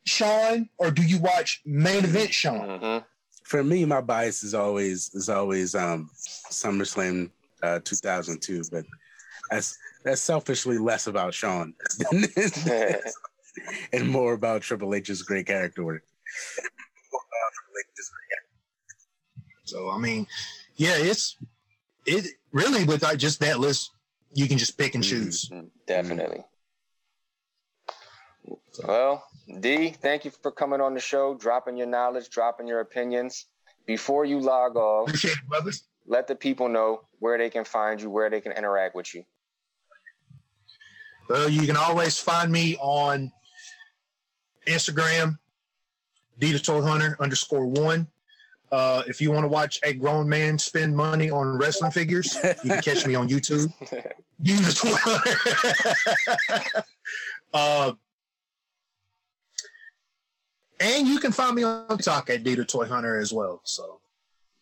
[0.07, 2.69] Shawn, or do you watch main event Shawn?
[2.69, 3.05] Mm-hmm.
[3.45, 6.11] for me, my bias is always is always um
[6.51, 7.31] SummerSlam
[7.63, 8.85] uh 2002, but
[9.51, 11.75] that's that's selfishly less about Shawn
[13.93, 16.03] and more about Triple H's great character work.
[19.65, 20.27] So I mean,
[20.77, 21.37] yeah, it's
[22.07, 23.91] it really with uh, just that list,
[24.33, 25.49] you can just pick and choose.
[25.49, 26.45] Mm, Definitely.
[28.87, 29.25] Well,
[29.61, 33.47] D, thank you for coming on the show, dropping your knowledge, dropping your opinions.
[33.87, 35.85] Before you log off, Appreciate it, brothers.
[36.07, 39.25] let the people know where they can find you, where they can interact with you.
[41.29, 43.31] Well, you can always find me on
[44.67, 45.39] Instagram,
[46.39, 48.07] D the Toy Hunter underscore one.
[48.73, 52.71] Uh, if you want to watch a grown man spend money on wrestling figures, you
[52.71, 53.73] can catch me on YouTube.
[54.43, 56.85] D the Toy Hunter.
[57.55, 57.93] uh,
[60.81, 63.61] and you can find me on TikTok at D the Toy Hunter as well.
[63.65, 64.01] So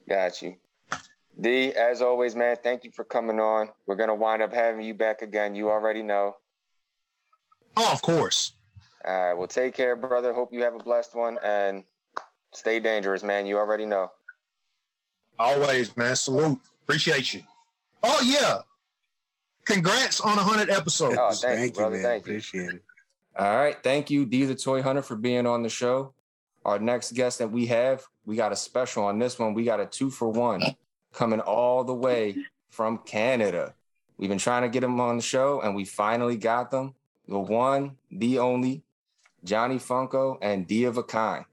[0.09, 0.57] Got you.
[1.41, 3.71] D, as always, man, thank you for coming on.
[3.87, 5.55] We're gonna wind up having you back again.
[5.55, 6.37] You already know.
[7.77, 8.53] Oh, of course.
[9.05, 10.33] All right, well, take care, brother.
[10.33, 11.85] Hope you have a blessed one and
[12.53, 13.47] stay dangerous, man.
[13.47, 14.11] You already know.
[15.39, 16.15] Always, man.
[16.15, 16.61] Salute.
[16.85, 17.43] Appreciate you.
[18.03, 18.59] Oh yeah.
[19.65, 21.17] Congrats on a hundred episodes.
[21.19, 21.97] Oh, thank you, brother.
[21.97, 22.03] man.
[22.03, 22.33] Thank you.
[22.33, 22.83] Appreciate it.
[23.39, 23.77] All right.
[23.83, 26.15] Thank you, D the Toy Hunter, for being on the show.
[26.65, 29.55] Our next guest that we have, we got a special on this one.
[29.55, 30.63] We got a two for one
[31.13, 32.37] coming all the way
[32.71, 33.75] from Canada.
[34.17, 36.95] We've been trying to get him on the show, and we finally got them.
[37.27, 38.83] The one, the only,
[39.43, 41.45] Johnny Funko and D of a Kind.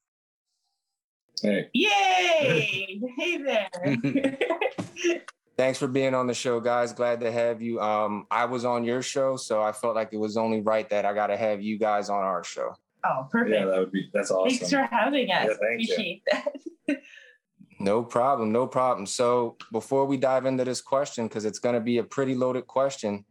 [1.41, 3.01] Hey, Yay!
[3.17, 5.21] hey there.
[5.59, 6.93] Thanks for being on the show, guys.
[6.93, 7.81] Glad to have you.
[7.81, 11.03] Um, I was on your show, so I felt like it was only right that
[11.03, 12.77] I got to have you guys on our show.
[13.05, 13.59] oh, perfect.
[13.59, 14.57] yeah, that would be that's awesome.
[14.57, 15.49] Thanks for having us.
[15.49, 15.93] Yeah, thank you.
[15.93, 17.01] Appreciate that.
[17.81, 19.05] No problem, no problem.
[19.05, 22.67] So before we dive into this question, because it's going to be a pretty loaded
[22.67, 23.23] question,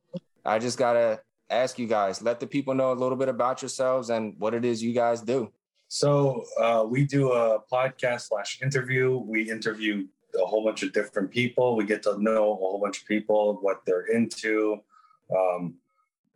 [0.44, 3.60] I just got to ask you guys, let the people know a little bit about
[3.60, 5.50] yourselves and what it is you guys do.
[5.88, 9.18] So uh, we do a podcast slash interview.
[9.18, 11.76] We interview a whole bunch of different people.
[11.76, 14.80] We get to know a whole bunch of people, what they're into.
[15.34, 15.74] Um,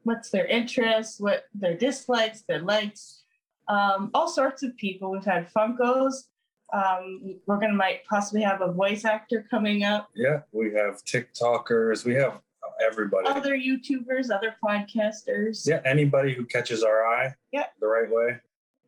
[0.05, 1.20] What's their interests?
[1.20, 2.42] What their dislikes?
[2.42, 3.22] Their likes?
[3.68, 5.12] Um, all sorts of people.
[5.12, 6.24] We've had Funkos.
[6.72, 10.09] Um, we're gonna might possibly have a voice actor coming up.
[10.16, 12.05] yeah, we have TikTokers.
[12.05, 12.40] We have
[12.85, 13.28] everybody.
[13.28, 15.68] Other YouTubers, other podcasters.
[15.68, 17.66] yeah, anybody who catches our eye Yeah.
[17.78, 18.38] the right way,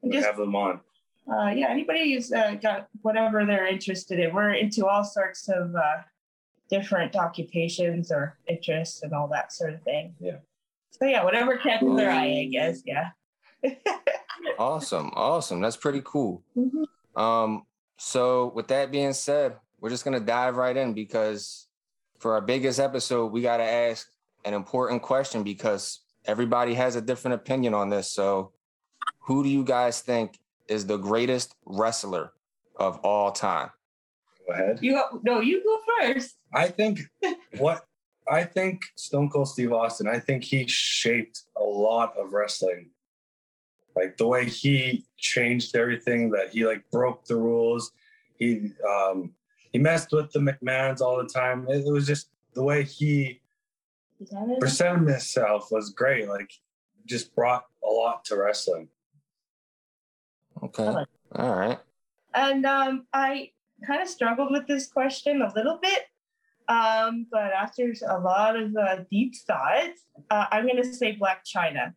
[0.02, 0.80] we Just- have them on.
[1.32, 4.34] Uh, yeah, anybody who's uh, got whatever they're interested in.
[4.34, 6.02] We're into all sorts of uh,
[6.70, 10.14] different occupations or interests and all that sort of thing.
[10.20, 10.38] Yeah.
[10.90, 12.82] So yeah, whatever catches their eye, I guess.
[12.84, 13.10] Yeah.
[14.58, 15.60] Awesome, awesome.
[15.60, 16.42] That's pretty cool.
[16.56, 16.84] Mhm.
[17.20, 21.66] Um, so with that being said, we're just gonna dive right in because
[22.18, 24.06] for our biggest episode, we gotta ask
[24.44, 28.10] an important question because everybody has a different opinion on this.
[28.10, 28.52] So
[29.20, 32.32] who do you guys think is the greatest wrestler
[32.76, 33.70] of all time?
[34.46, 34.78] Go ahead.
[34.82, 36.36] You go, no, you go first.
[36.52, 37.00] I think
[37.58, 37.84] what
[38.30, 42.90] I think Stone Cold Steve Austin, I think he shaped a lot of wrestling.
[43.96, 47.92] Like the way he changed everything, that he like broke the rules.
[48.36, 49.32] He um
[49.72, 51.66] he messed with the McMahons all the time.
[51.68, 53.40] It, it was just the way he
[54.20, 54.60] Is that it?
[54.60, 56.28] presented himself was great.
[56.28, 56.52] Like
[57.06, 58.88] just brought a lot to wrestling.
[60.64, 61.04] Okay.
[61.36, 61.78] All right.
[62.34, 63.50] And um, I
[63.86, 66.04] kind of struggled with this question a little bit.
[66.68, 69.90] Um, but after a lot of uh, deep thought,
[70.30, 71.94] uh, I'm going to say Black China.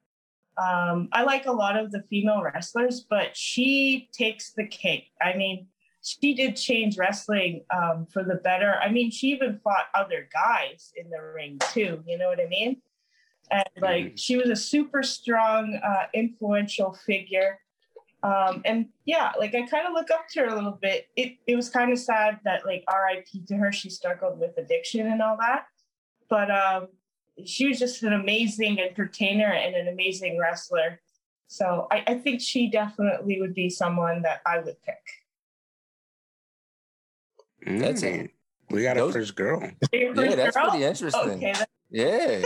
[0.57, 5.11] Um, I like a lot of the female wrestlers, but she takes the cake.
[5.21, 5.67] I mean,
[6.01, 8.75] she did change wrestling um, for the better.
[8.81, 12.03] I mean, she even fought other guys in the ring too.
[12.05, 12.81] You know what I mean?
[13.51, 17.59] And like, she was a super strong, uh, influential figure.
[18.27, 21.07] Um, and yeah, like I kind of look up to her a little bit.
[21.15, 23.45] It it was kind of sad that like R.I.P.
[23.47, 23.71] to her.
[23.71, 25.65] She struggled with addiction and all that,
[26.29, 26.87] but um,
[27.45, 30.99] she was just an amazing entertainer and an amazing wrestler.
[31.47, 35.03] So I, I think she definitely would be someone that I would pick.
[37.65, 38.25] That's Mm.
[38.25, 38.31] it.
[38.69, 39.61] We got Those- a first girl.
[39.93, 40.69] Yeah, that's Girl?
[40.69, 41.21] pretty interesting.
[41.31, 42.41] Okay, that- Yeah.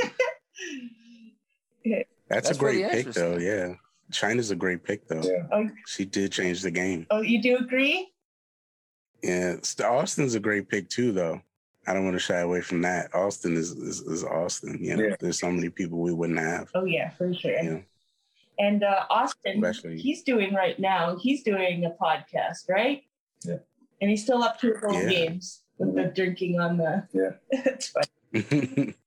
[1.84, 3.38] That's, That's a great pick, though.
[3.38, 3.74] Yeah,
[4.12, 5.22] Chyna's a great pick, though.
[5.24, 5.68] Yeah.
[5.88, 7.08] She did change the game.
[7.12, 8.08] oh, you do agree?
[9.24, 11.42] Yeah, Austin's a great pick too, though.
[11.88, 13.14] I don't want to shy away from that.
[13.14, 14.78] Austin is is, is Austin.
[14.84, 15.16] You know, Yeah.
[15.20, 16.70] there's so many people we wouldn't have.
[16.76, 17.52] Oh yeah, for sure.
[17.52, 17.80] Yeah.
[18.60, 21.18] And uh, Austin, Especially- he's doing right now.
[21.18, 23.04] He's doing a podcast, right?
[23.44, 23.58] Yeah.
[24.02, 25.10] and he's still up to his old Yeah.
[25.10, 27.08] games with the drinking on the.
[27.14, 27.32] Yeah.
[27.52, 28.94] it's fine.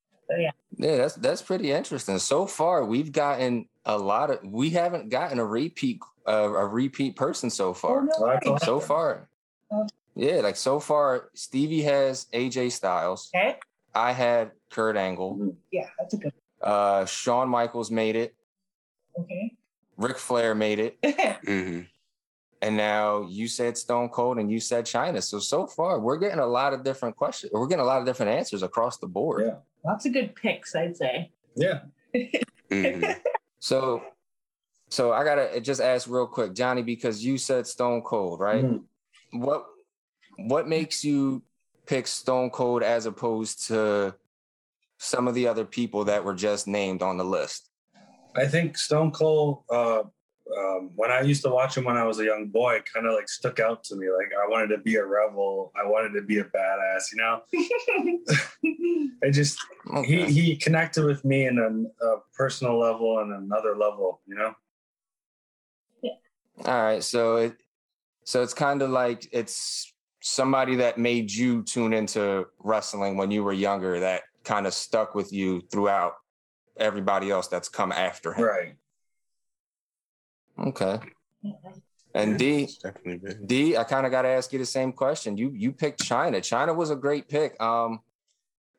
[0.77, 2.19] Yeah, that's that's pretty interesting.
[2.19, 4.39] So far, we've gotten a lot of.
[4.45, 8.03] We haven't gotten a repeat uh, a repeat person so Oh far.
[8.03, 8.11] no!
[8.19, 9.29] Well, that's So far,
[9.71, 9.87] Oh.
[10.15, 13.31] yeah, like so far, Stevie has AJ Styles.
[13.35, 13.57] Okay.
[13.95, 15.55] I had Kurt Angle.
[15.71, 16.33] Yeah, that's a good.
[16.61, 18.35] Uh, Shawn Michaels made it.
[19.19, 19.53] Okay.
[19.97, 20.99] Ric Flair made it.
[21.45, 21.81] hmm
[22.63, 25.23] And now you said Stone Cold and you said Chyna.
[25.23, 27.53] So so far we're getting a lot of different questions.
[27.53, 29.45] We're getting a lot of different answers across the board.
[29.47, 29.57] Yeah.
[29.85, 31.31] Lots of good picks, I'd say.
[31.55, 31.81] Yeah.
[32.71, 33.05] hmm
[33.65, 34.03] So
[34.91, 38.63] so I gotta just ask real quick, Johnny, because you said Stone Cold, right?
[38.63, 38.85] Mhm.
[39.33, 39.65] What
[40.37, 41.43] what makes you
[41.87, 44.15] pick Stone Cold as opposed to
[44.99, 47.71] some of the other people that were just named on the list?
[48.37, 50.03] I think Stone Cold, uh,
[50.59, 53.15] um, when I used to watch him when I was a young boy, kind of
[53.15, 54.07] like stuck out to me.
[54.11, 55.73] Like I wanted to be a rebel.
[55.75, 57.13] I wanted to be a badass.
[57.13, 57.41] You know,
[59.23, 59.59] it just
[59.95, 60.27] Okay.
[60.31, 64.21] he he connected with me in a, a personal level and another level.
[64.27, 64.55] You know.
[66.65, 67.57] All right, so it
[68.25, 69.93] so it's kind of like it's
[70.23, 75.15] somebody that made you tune into wrestling when you were younger that kind of stuck
[75.15, 76.15] with you throughout
[76.79, 78.45] everybody else that's come after him.
[78.45, 78.75] Right.
[80.59, 81.01] Okay.
[82.15, 83.47] And D it's definitely big.
[83.47, 85.37] D, I kind of got to ask you the same question.
[85.37, 86.39] You you picked Chyna.
[86.39, 87.61] Chyna was a great pick.
[87.61, 88.01] Um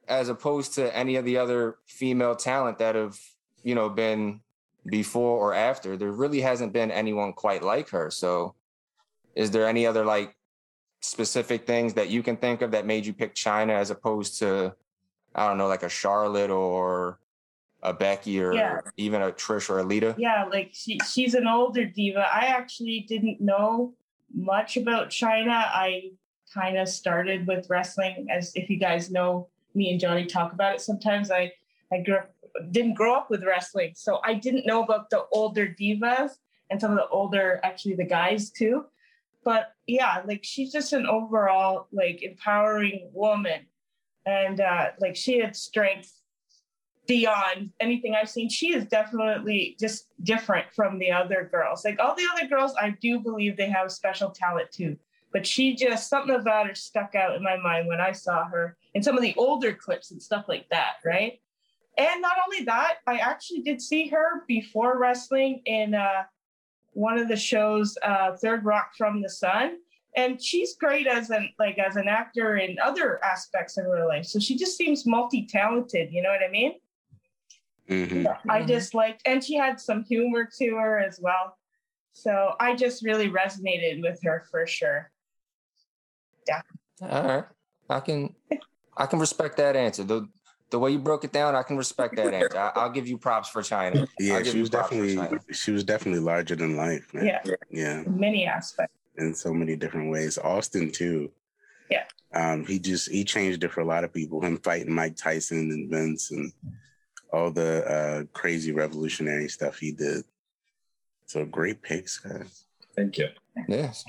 [0.08, 3.18] as opposed to any of the other female talent that have,
[3.64, 4.40] you know, been
[4.86, 8.12] before or after, there really hasn't been anyone quite like her.
[8.12, 8.56] So,
[9.36, 10.36] is there any other like
[11.02, 14.76] specific things that you can think of that made you pick Chyna as opposed to,
[15.34, 17.20] I don't know, like a Charlotte or
[17.86, 18.82] a Becky or Yeah.
[18.98, 20.16] even a Trish or a Lita?
[20.18, 22.28] yeah, like she she's an older diva.
[22.32, 23.94] I actually didn't know
[24.34, 25.50] much about Chyna.
[25.86, 26.12] I
[26.54, 30.76] kind of started with wrestling, as if you guys know, me and Johnny talk about
[30.76, 31.32] it sometimes.
[31.32, 31.52] I
[31.94, 32.32] I grew up,
[32.72, 36.32] didn't grow up with wrestling, so I didn't know about the older divas
[36.70, 38.86] and some of the older, actually the guys too.
[39.44, 43.68] But yeah, like she's just an overall like empowering woman,
[44.26, 46.12] and uh, like she had strength
[47.08, 48.50] beyond anything I've seen.
[48.50, 51.86] She is definitely just different from the other girls.
[51.86, 54.98] Like all the other girls, I do believe they have special talent too.
[55.32, 58.78] But she just something about her stuck out in my mind when I saw her
[58.94, 61.40] in some of the older clips and stuff like that, right?
[61.98, 66.24] And not only that, I actually did see her before wrestling in uh,
[66.94, 69.78] one of the shows, uh, Third Rock from the Sun.
[70.18, 74.26] And she's great as an like as an actor in other aspects of her life.
[74.26, 76.76] So she just seems multi-talented, you know what I mean?
[77.88, 78.68] Hmm I Mhm.
[78.68, 81.58] just liked, and she had some humor to her as well.
[82.14, 85.12] So I just really resonated with her for sure.
[86.48, 86.62] Yeah.
[87.02, 87.44] All right.
[87.90, 88.36] I can
[88.98, 90.04] I can respect that answer.
[90.04, 90.28] The
[90.72, 92.58] the way you broke it down, I can respect that answer.
[92.58, 94.08] I, I'll give you props for Chyna.
[94.20, 95.20] Yeah, she was definitely
[95.52, 97.26] she was definitely larger than life, man.
[97.26, 98.96] Yeah, Yeah, many aspects.
[99.18, 100.38] in so many different ways.
[100.40, 101.32] Austin too.
[101.90, 102.06] Yeah.
[102.34, 104.42] Um, he just he changed it for a lot of people.
[104.42, 106.52] Him fighting Mike Tyson and Vince and
[107.36, 110.24] all the uh crazy revolutionary stuff he did.
[111.26, 112.64] So great picks, guys.
[112.96, 113.28] Thank you.
[113.68, 114.06] Yes.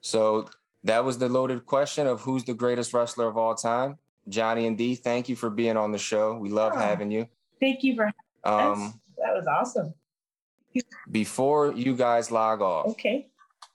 [0.00, 0.48] So
[0.84, 3.98] that was the loaded question of who's the greatest wrestler of all time.
[4.28, 6.36] Johnny and D, thank you for being on the show.
[6.36, 6.78] We love Oh.
[6.78, 7.26] having you.
[7.60, 8.06] Thank you for
[8.42, 9.32] Um, that.
[9.34, 9.94] Was awesome.
[11.10, 13.28] before you guys log off, Okay.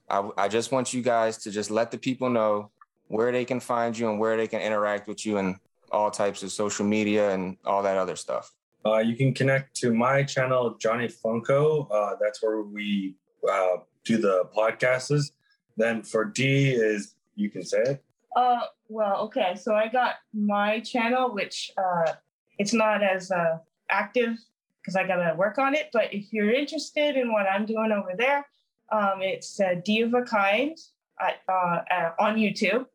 [0.09, 2.71] I, I just want you guys to just let the people know
[3.07, 5.57] where they can find you and where they can interact with you and
[5.91, 8.51] all types of social media and all that other stuff.
[8.85, 11.87] Uh, you can connect to my channel, Johnny Funko.
[11.91, 13.15] Uh, that's where we
[13.49, 15.31] uh, do the podcasts.
[15.75, 18.03] Then for D is you can say it.
[18.35, 19.55] Uh, well, okay.
[19.55, 22.13] So I got my channel, which uh,
[22.59, 23.57] it's not as uh,
[23.89, 24.37] active
[24.81, 25.89] because I gotta work on it.
[25.91, 28.45] But if you're interested in what I'm doing over there,
[28.91, 30.77] um, it's uh, D of a Kind
[31.19, 32.85] at, uh, on YouTube.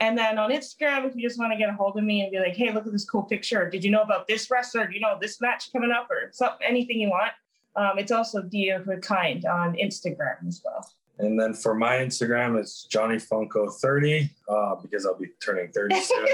[0.00, 2.30] And then on Instagram, if you just want to get a hold of me and
[2.30, 3.70] be like, "Hey, look at this cool picture.
[3.70, 4.86] Did you know about this wrestler?
[4.86, 6.66] Do you know this match coming up or something?
[6.66, 7.32] Anything you want."
[7.76, 10.88] Um, it's also D of a Kind on Instagram as well.
[11.18, 16.00] And then for my Instagram, it's Johnny Funko 30 uh, because I'll be turning 30
[16.00, 16.26] soon.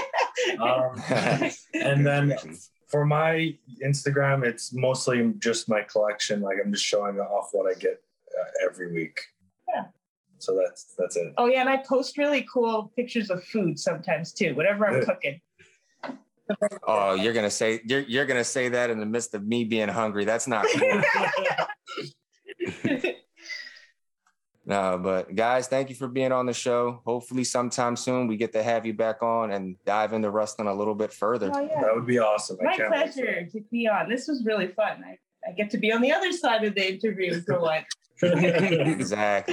[0.61, 1.02] um,
[1.74, 2.34] and then
[2.88, 3.54] for my
[3.84, 6.40] Instagram, it's mostly just my collection.
[6.40, 8.02] Like I'm just showing off what I get
[8.38, 9.20] uh, every week.
[10.41, 10.47] Yeah.
[10.47, 11.32] So that's that's it.
[11.36, 14.55] Oh yeah, and I post really cool pictures of food sometimes too.
[14.55, 15.07] Whatever I'm Good.
[15.07, 15.41] cooking.
[16.86, 19.88] Oh, you're gonna say you're you're gonna say that in the midst of me being
[19.88, 20.24] hungry.
[20.24, 21.03] That's not cool.
[24.70, 27.01] No, but guys, thank you for being on the show.
[27.05, 30.74] Hopefully, sometime soon we get to have you back on and dive into wrestling a
[30.74, 31.51] little bit further.
[31.53, 31.80] Oh, yeah.
[31.82, 32.57] That would be awesome.
[32.61, 34.09] I My can't wait pleasure to be on.
[34.09, 35.03] This was really fun.
[35.05, 35.18] I,
[35.49, 37.86] I get to be on the other side of the interview for once.
[38.20, 39.49] that.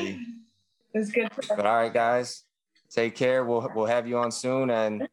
[0.97, 1.23] Exactly.
[1.37, 1.57] It's good.
[1.57, 2.43] But all right, guys,
[2.89, 3.45] take care.
[3.45, 5.07] We'll we'll have you on soon and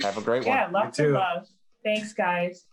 [0.00, 0.56] have a great one.
[0.56, 0.72] Yeah, one.
[0.72, 1.46] lots You of love.
[1.84, 2.64] Thanks, guys.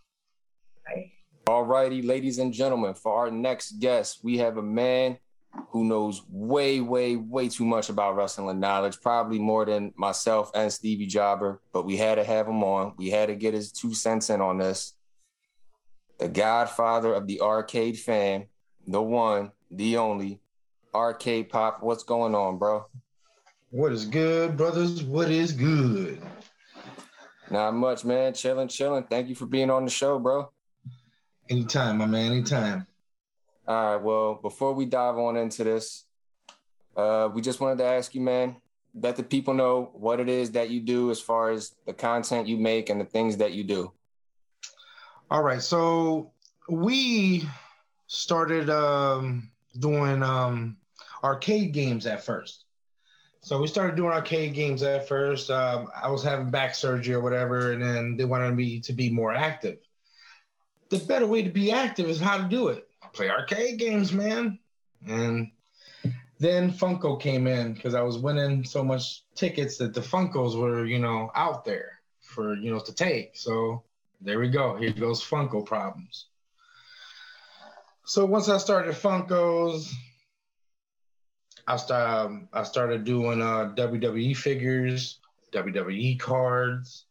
[0.86, 1.12] Bye.
[1.46, 5.18] All righty, ladies and gentlemen, for our next guest, we have a man
[5.70, 10.72] who knows way, way, way too much about wrestling knowledge, probably more than myself and
[10.72, 12.92] Stevie Jobber, but we had to have him on.
[12.96, 14.94] We had to get his two cents in on this.
[16.18, 18.46] The godfather of the arcade fan,
[18.86, 20.40] the one, the only,
[20.94, 21.82] Arcade Pop.
[21.82, 22.86] What's going on, bro?
[23.70, 25.02] What is good, brothers?
[25.02, 26.22] What is good?
[27.50, 28.34] Not much, man.
[28.34, 29.04] Chilling, chilling.
[29.04, 30.50] Thank you for being on the show, bro.
[31.48, 32.86] Anytime, my man, anytime.
[33.66, 34.02] All right.
[34.02, 36.04] Well, before we dive on into this,
[36.96, 38.56] uh, we just wanted to ask you, man,
[38.94, 42.48] let the people know what it is that you do as far as the content
[42.48, 43.92] you make and the things that you do.
[45.30, 46.32] All right, so
[46.68, 47.46] we
[48.06, 50.77] started um, doing um,
[51.22, 52.64] arcade games at first.
[53.40, 55.50] So we started doing arcade games at first.
[55.50, 59.10] Um, I was having back surgery or whatever, and then they wanted me to be
[59.10, 59.78] more active.
[60.90, 62.88] The better way to be active is how to do it.
[63.12, 64.58] Play arcade games, man.
[65.06, 65.50] And
[66.38, 70.84] then Funko came in because I was winning so much tickets that the Funkos were,
[70.84, 73.36] you know, out there for you know to take.
[73.36, 73.82] So
[74.20, 74.76] there we go.
[74.76, 76.26] Here goes Funko problems.
[78.04, 79.92] So once I started Funkos,
[81.68, 85.20] I start I started doing uh, WWE figures,
[85.52, 87.04] WWE cards,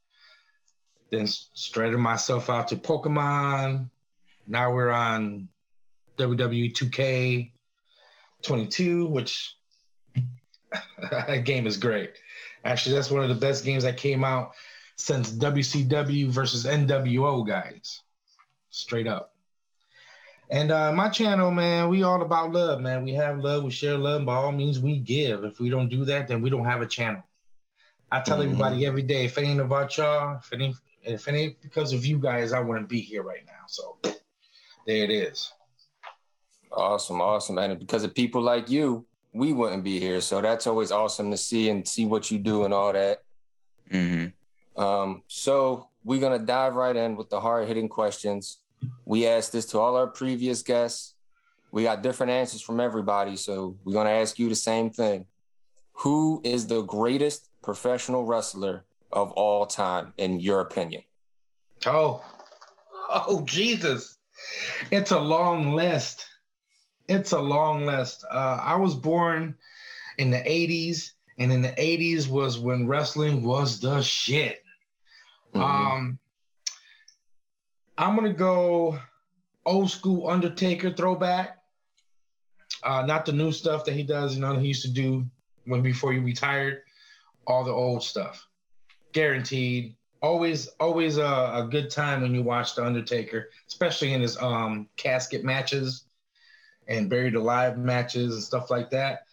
[1.12, 3.92] then s- stretching myself out to Pokemon.
[4.48, 5.48] Now we're on
[6.18, 7.52] WWE 2K
[8.42, 9.56] 22, which
[11.12, 12.14] that game is great.
[12.66, 14.54] Actually, that's one of the best games that came out
[14.96, 18.02] since WCW versus NWO guys.
[18.72, 19.37] Straight up.
[20.50, 23.04] And uh, my channel, man, we all about love, man.
[23.04, 24.26] We have love, we share love.
[24.26, 25.44] By all means, we give.
[25.44, 27.22] If we don't do that, then we don't have a channel.
[28.12, 28.46] I tell Mhm.
[28.46, 31.92] everybody every day, if it ain't about y'all, if it ain't, if it ain't because
[31.92, 33.66] of you guys, I wouldn't be here right now.
[33.68, 33.98] So
[34.86, 35.52] there it is.
[36.72, 37.58] Awesome, awesome.
[37.58, 40.22] And because of people like you, we wouldn't be here.
[40.22, 43.24] So that's always awesome to see and see what you do and all that.
[43.92, 44.82] Mm-hmm.
[44.82, 48.60] Um, so we're gonna dive right in with the hard hitting questions.
[49.06, 51.16] We asked this to all our previous guests.
[51.72, 55.26] We got different answers from everybody, so we're gonna ask you the same thing.
[55.94, 61.04] Who is the greatest professional wrestler of all time, in your opinion?
[61.86, 62.24] Oh,
[63.10, 64.18] oh, Jesus.
[64.92, 66.26] It's a long list.
[67.08, 68.26] It's a long list.
[68.30, 69.56] Uh, I was born
[70.18, 74.64] in the 80s, and in the 80s was when wrestling was the shit.
[75.54, 75.62] Mhm.
[75.62, 76.20] Um,
[77.98, 79.00] I'm going to go
[79.66, 81.58] old school Undertaker throwback.
[82.84, 85.26] Uh, not the new stuff that he does, you know, he used to do
[85.66, 86.84] when before he retired,
[87.46, 88.48] all the old stuff.
[89.14, 94.38] Guaranteed always always a, a good time when you watch the Undertaker, especially in his
[94.38, 96.06] um casket matches
[96.88, 99.26] and buried alive matches and stuff like that.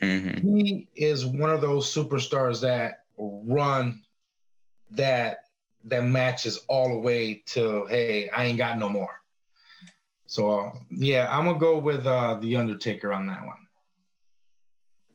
[0.00, 0.56] Mm-hmm.
[0.56, 4.02] He is one of those superstars that run
[4.90, 5.41] that
[5.84, 9.20] that matches all the way to hey, I ain't got no more.
[10.26, 13.56] So uh, yeah, I'm gonna go with uh the Undertaker on that one.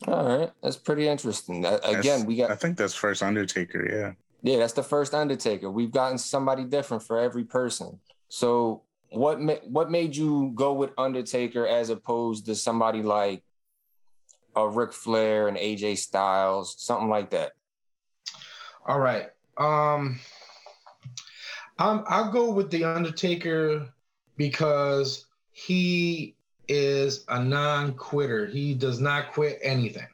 [0.07, 1.65] All right, that's pretty interesting.
[1.65, 2.51] Uh, Again, we got.
[2.51, 4.15] I think that's first Undertaker.
[4.43, 4.51] Yeah.
[4.51, 5.72] yeah, that's the first Undertaker.
[5.72, 7.99] We've gotten somebody different for every person.
[8.30, 13.41] So what ma- what made you go with Undertaker as opposed to somebody like
[14.55, 17.53] a Ric Flair and AJ Styles, something like that?
[18.86, 19.30] All right.
[19.57, 20.20] Um
[21.80, 23.89] I'm, I'll go with the Undertaker
[24.36, 26.36] because he
[26.67, 28.47] is a non-quitter.
[28.47, 30.07] He does not quit anything.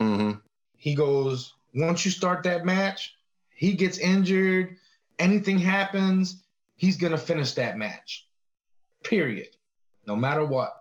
[0.00, 0.38] Mm-hmm.
[0.76, 3.16] He goes once you start that match,
[3.54, 4.76] he gets injured,
[5.18, 6.42] anything happens,
[6.76, 8.26] he's gonna finish that match.
[9.02, 9.48] Period.
[10.06, 10.76] No matter what.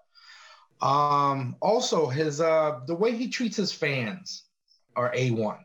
[0.82, 4.44] Um, also his uh the way he treats his fans
[4.96, 5.60] are A1.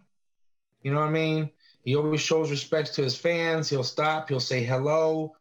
[0.82, 1.50] You know what I mean?
[1.86, 3.70] He always shows respect to his fans.
[3.70, 5.36] He'll stop, he'll say hello.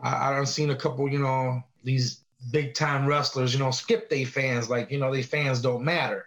[0.00, 4.24] I, I've seen a couple, you know, these big time wrestlers, you know, skip they
[4.24, 6.24] fans like, you know, they fans don't matter.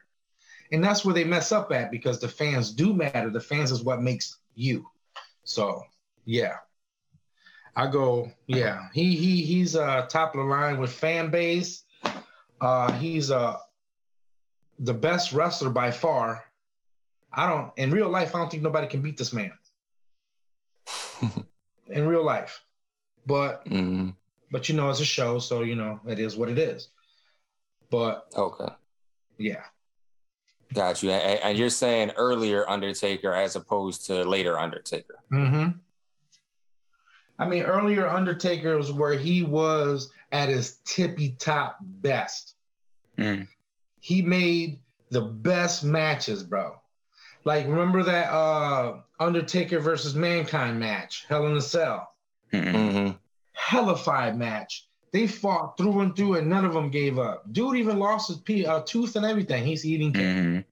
[0.71, 3.31] And that's where they mess up at because the fans do matter.
[3.31, 4.85] The fans is what makes you.
[5.43, 5.83] So
[6.23, 6.57] yeah.
[7.75, 8.89] I go, yeah.
[8.93, 11.83] He he he's uh top of the line with fan base.
[12.61, 13.57] Uh he's a
[14.77, 16.43] the best wrestler by far.
[17.33, 18.33] I don't in real life.
[18.35, 19.51] I don't think nobody can beat this man.
[21.87, 22.63] in real life,
[23.25, 24.15] but Mhm.
[24.51, 26.89] but you know it's a show, so you know it is what it is.
[27.89, 28.73] But Okay.
[29.37, 29.63] yeah,
[30.73, 31.11] Got you.
[31.11, 35.19] And, and you're saying earlier Undertaker as opposed to later Undertaker.
[35.31, 35.77] Mm-hmm.
[37.39, 42.55] I mean, earlier Undertaker was where he was at his tippy top best.
[43.17, 43.47] Mm.
[44.01, 46.75] He made the best matches, bro.
[47.43, 52.07] Like, remember that uh Undertaker versus Mankind match, Hell in a Cell?
[52.53, 52.91] Mm-mm.
[52.91, 53.11] hmm
[53.53, 54.87] Hellified match.
[55.13, 57.51] They fought through and through, and none of them gave up.
[57.51, 59.65] Dude even lost his pe- uh, tooth and everything.
[59.65, 60.13] He's eating.
[60.13, 60.65] Mhm.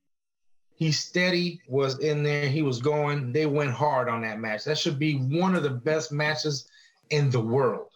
[0.76, 2.48] He steady was in there.
[2.48, 3.32] He was going.
[3.32, 4.66] They went hard on that match.
[4.66, 6.68] That should be one of the best matches
[7.10, 7.88] in the world.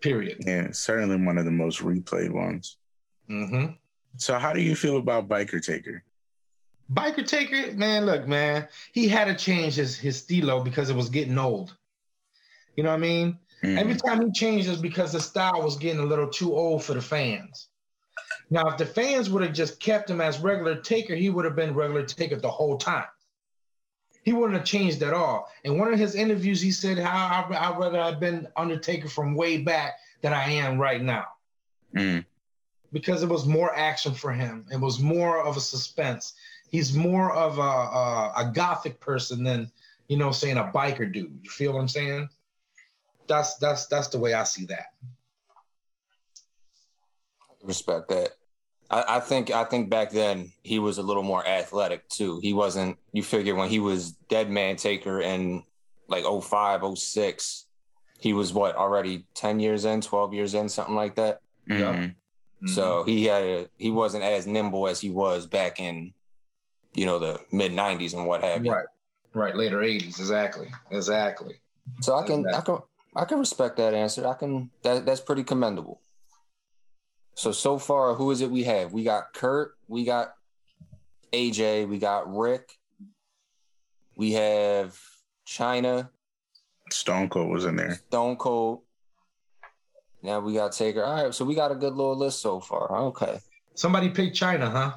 [0.00, 0.42] Period.
[0.46, 2.76] Yeah, certainly one of the most replayed ones.
[3.30, 3.72] Mm-hmm.
[4.18, 6.04] So, how do you feel about Biker Taker?
[6.90, 11.08] Biker Taker, man, look, man, he had to change his his stilo because it was
[11.08, 11.76] getting old.
[12.76, 13.38] You know what I mean?
[13.62, 13.78] Mhm.
[13.78, 16.94] Every time he changed is because the style was getting a little too old for
[16.94, 17.68] the fans.
[18.50, 21.56] Now, if the fans would have just kept him as regular Taker, he would have
[21.56, 23.06] been regular Taker the whole time.
[24.24, 25.50] He wouldn't have changed at all.
[25.64, 29.34] In one of his interviews, he said, "How I, I'd rather have been Undertaker from
[29.34, 31.26] way back than I am right now."
[31.94, 32.24] Mm.
[32.92, 34.66] because it was more action for him.
[34.70, 36.34] It was more of a suspense.
[36.72, 39.70] He's more of a, a, a gothic person than
[40.08, 41.40] you know, saying a biker dude.
[41.42, 42.28] You feel what I'm saying?
[43.28, 44.86] That's that's that's the way I see that.
[47.62, 48.32] Respect that.
[48.90, 52.40] I, I think I think back then he was a little more athletic too.
[52.42, 55.62] He wasn't you figure when he was dead man taker in
[56.08, 57.66] like 05, 06,
[58.18, 61.40] he was what already 10 years in, 12 years in, something like that.
[62.62, 62.68] Mhm.
[62.68, 66.12] So he had a, he wasn't as nimble as he was back in,
[66.94, 68.72] you know, the mid '90s and what have you.
[68.72, 68.86] right,
[69.34, 71.56] right, later '80s, exactly, exactly.
[72.00, 72.78] So I can I can
[73.14, 74.26] I can respect that answer.
[74.26, 76.00] I can that that's pretty commendable.
[77.34, 78.92] So so far, who is it we have?
[78.92, 80.34] We got Kurt, we got
[81.32, 82.78] AJ, we got Ric,
[84.16, 84.98] we have
[85.46, 86.10] Chyna,
[86.92, 87.94] Stone Cold was in there.
[88.08, 88.82] Stone Cold.
[90.22, 91.02] Now we got Taker.
[91.02, 92.96] All right, so we got a good little list so far.
[93.06, 93.38] Okay.
[93.74, 94.92] Somebody picked Chyna, huh?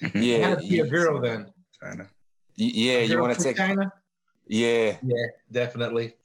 [0.00, 0.14] Mhm.
[0.16, 0.48] It Yeah.
[0.48, 1.52] had to be a girl then.
[1.82, 2.06] Chyna.
[2.58, 3.90] y- Yeah, A you want to take Chyna?
[4.46, 4.96] Yeah.
[5.02, 6.16] Yeah, definitely,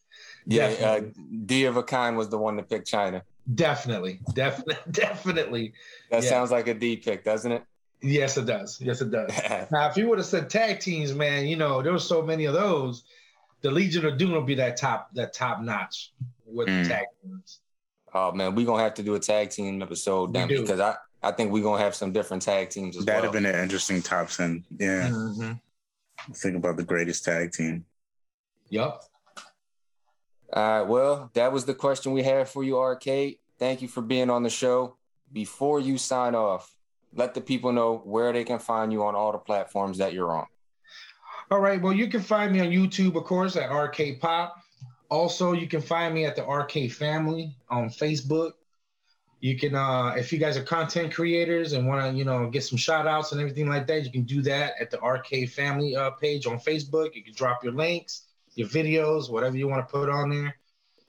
[0.46, 1.02] Yeah, uh,
[1.46, 3.22] D of a kind was the one to pick Chyna.
[3.56, 5.74] definitely, definitely, definitely.
[6.12, 6.30] That Yeah.
[6.30, 7.64] sounds like a D pick, doesn't it?
[8.02, 8.80] Yes, it does.
[8.82, 9.32] Yes, it does.
[9.72, 12.46] Now, if you would have said tag teams, man, you know there were so many
[12.46, 13.04] of those.
[13.62, 16.12] The Legion of Doom will be that top, that top notch
[16.46, 16.84] with Mm.
[16.84, 17.60] the tag teams.
[18.14, 20.96] oh man, we're gonna have to do a tag team episode We then because I,
[21.26, 23.34] I think we're gonna have some different tag teams as That'd well.
[23.34, 24.64] have been an interesting top 10.
[24.78, 25.10] Yeah.
[25.10, 25.60] Mhm.
[26.34, 27.86] Think about the greatest tag team.
[28.70, 29.04] Yup.
[30.54, 33.40] All right, well, that was the question we had for you, Arcade.
[33.58, 34.98] Thank you for being on the show.
[35.34, 36.76] Before you sign off,
[37.14, 40.32] let the people know where they can find you on all the platforms that you're
[40.36, 40.46] on.
[41.50, 41.82] All right.
[41.82, 44.56] Well, you can find me on YouTube, of course, at Arcade Pop.
[45.10, 48.54] Also, you can find me at the Arcade Family on Facebook.
[49.46, 52.64] You can, uh, if you guys are content creators and want to, you know, get
[52.64, 55.96] some shout outs and everything like that, you can do that at the Arcade Family
[55.96, 57.14] uh, page on Facebook.
[57.14, 58.24] You can drop your links,
[58.56, 60.56] your videos, whatever you want to put on there.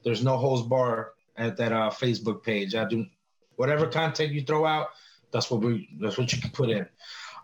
[0.05, 2.75] There's no holds bar at that uh, Facebook page.
[2.75, 3.07] I do
[3.55, 4.89] whatever content you throw out.
[5.31, 5.89] That's what we.
[5.99, 6.87] That's what you can put in.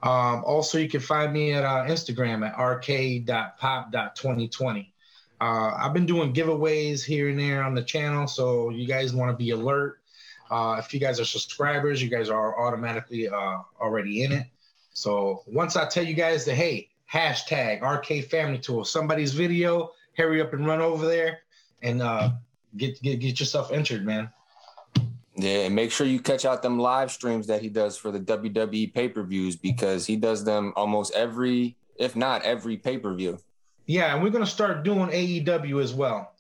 [0.03, 4.89] Um, also, you can find me at uh, Instagram at arcade.pop.2020.
[5.41, 9.31] Uh, I've been doing giveaways here and there on the channel, so you guys want
[9.31, 10.02] to be alert.
[10.53, 14.47] Uh, if you guys are subscribers, you guys are automatically uh, already in it.
[14.93, 20.43] So once I tell you guys that, hey, hashtag Arcade Family Tour, somebody's video, hurry
[20.43, 21.41] up and run over there
[21.81, 22.33] and uh,
[22.77, 24.29] get get get yourself entered, man.
[25.37, 28.21] Yeah, and make sure you catch out them live streams that he does for the
[28.21, 33.15] WWE pay per views because he does them almost every, if not every pay per
[33.15, 33.39] view.
[33.87, 36.32] Yeah, and we're gonna start doing AEW as well.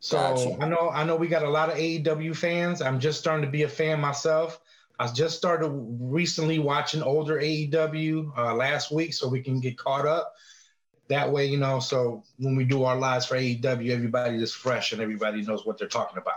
[0.00, 0.62] So Gotcha.
[0.62, 2.80] I know I know we got a lot of AEW fans.
[2.82, 4.60] I'm just starting to be a fan myself.
[5.00, 10.06] I just started recently watching older AEW uh, last week, so we can get caught
[10.06, 10.34] up.
[11.08, 14.92] That way, you know, so when we do our lives for AEW, everybody is fresh
[14.92, 16.34] and everybody knows what they're talking about.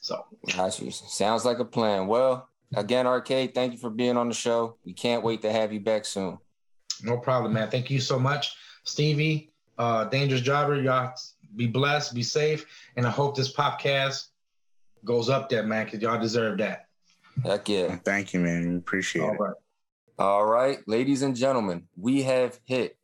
[0.00, 0.24] So
[0.56, 0.90] Got you.
[0.90, 2.06] Sounds like a plan.
[2.06, 4.76] Well, again, Arcade, thank you for being on the show.
[4.84, 6.38] We can't wait to have you back soon.
[7.02, 7.70] no problem, man.
[7.70, 9.52] Thank you so much, Stevie.
[9.76, 11.14] Uh, Dangerous Driver, y'all
[11.56, 14.28] be blessed, be safe, and I hope this podcast
[15.04, 16.86] goes up there, man, because y'all deserve that.
[17.44, 17.96] Heck yeah.
[18.04, 18.70] Thank you, man.
[18.70, 19.40] We appreciate All it.
[19.40, 19.54] right.
[20.16, 22.96] All right, ladies and gentlemen, we have hit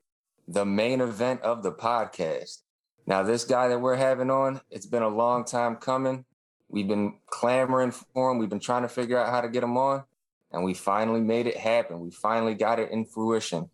[0.47, 2.59] the main event of the podcast.
[3.05, 6.25] Now, this guy that we're having on, it's been a long time coming.
[6.69, 8.39] We've been clamoring for him.
[8.39, 10.05] We've been trying to figure out how to get him on,
[10.53, 11.99] and we finally made it happen.
[11.99, 13.71] We finally got it in fruition.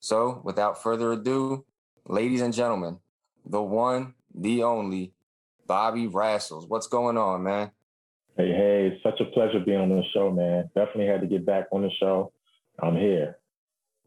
[0.00, 1.64] So, without further ado,
[2.08, 2.98] ladies and gentlemen,
[3.46, 5.12] the one, the only,
[5.66, 6.68] Bobby Rassles.
[6.68, 7.70] What's going on, man?
[8.36, 10.70] Hey, hey, it's such a pleasure being on the show, man.
[10.74, 12.32] Definitely had to get back on the show.
[12.82, 13.38] I'm here.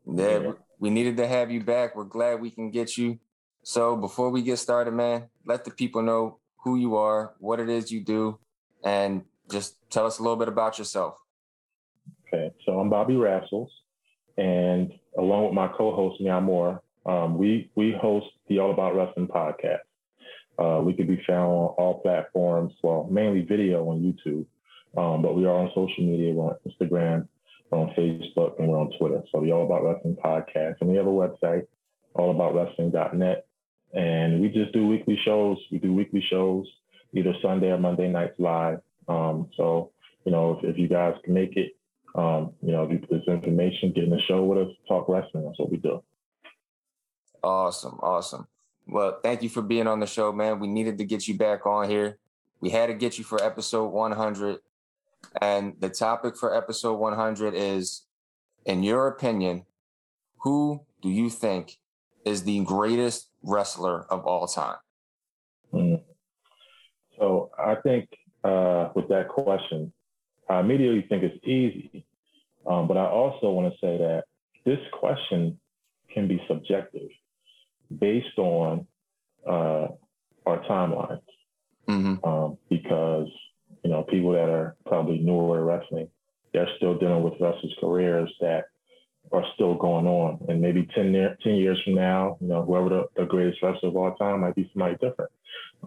[0.06, 0.52] Yeah, Yeah.
[0.80, 1.96] we needed to have you back.
[1.96, 3.20] We're glad we can get you.
[3.64, 7.70] So before we get started, man, let the people know who you are, what it
[7.70, 8.40] is you do,
[8.84, 11.18] and just tell us a little bit about yourself.
[12.28, 13.70] Okay, so I'm Bobby Rassles,
[14.38, 19.28] and along with my co-host Nia Moore, um, we we host the All About Wrestling
[19.28, 19.80] podcast.
[20.58, 24.46] Uh, we can be found on all platforms, well, mainly video on YouTube,
[24.98, 26.34] um, but we are on social media.
[26.34, 27.28] We're on Instagram,
[27.72, 29.24] we're on Facebook, and we're on Twitter.
[29.32, 31.66] So the All About Wrestling podcast, and we have a website,
[32.16, 33.48] allaboutwrestling.net,
[33.94, 35.58] and we just do weekly shows.
[35.72, 36.68] We do weekly shows,
[37.14, 38.80] either Sunday or Monday nights live.
[39.08, 39.92] Um, so
[40.26, 41.76] you know, if, if you guys can make it,
[42.16, 45.46] um, you know, this information, get in the show with us, talk wrestling.
[45.46, 46.04] That's what we do.
[47.44, 48.48] Awesome, awesome.
[48.88, 50.60] Well, thank you for being on the show, man.
[50.60, 52.18] We needed to get you back on here.
[52.60, 54.60] We had to get you for episode 100.
[55.42, 58.04] And the topic for episode 100 is
[58.66, 59.66] in your opinion,
[60.40, 61.78] who do you think
[62.26, 64.78] is the greatest wrestler of all time?
[65.74, 66.02] Mm.
[67.18, 68.10] So I think
[68.44, 69.92] uh, with that question,
[70.50, 72.06] I immediately think it's easy.
[72.66, 74.24] Um, but I also want to say that
[74.66, 75.60] this question
[76.14, 77.10] can be subjective
[78.00, 78.88] based on
[79.48, 79.88] uh,
[80.46, 81.22] our timelines.
[81.88, 82.24] Mm-hmm.
[82.26, 83.28] um, because
[83.84, 86.08] you know people that are probably newer to wrestling,
[86.54, 88.68] they're still dealing with wrestlers' careers that
[89.34, 92.90] are still going on, and maybe 10, year, 10 years from now, you know, whoever
[92.90, 95.32] the, the greatest wrestler of all time might be somebody different.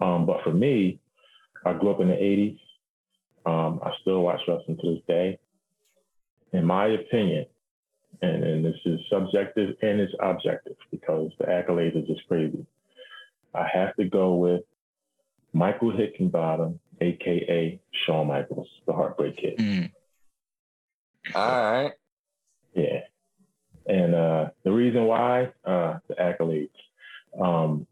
[0.01, 0.99] Um, but for me,
[1.65, 2.59] I grew up in the '80s.
[3.45, 5.39] Um, I still watch wrestling to this day.
[6.53, 7.47] In my opinion,
[8.21, 12.65] and, and this is subjective and it's objective because the accolades are just crazy.
[13.53, 14.61] I have to go with
[15.53, 19.57] Michael Hickenbottom, aka Shawn Michaels, the Heartbreak Kid.
[19.57, 19.91] Mm.
[21.35, 21.91] All right.
[22.73, 23.01] Yeah.
[23.87, 26.69] And uh, the reason why, uh, the accolades.
[27.39, 27.87] Um,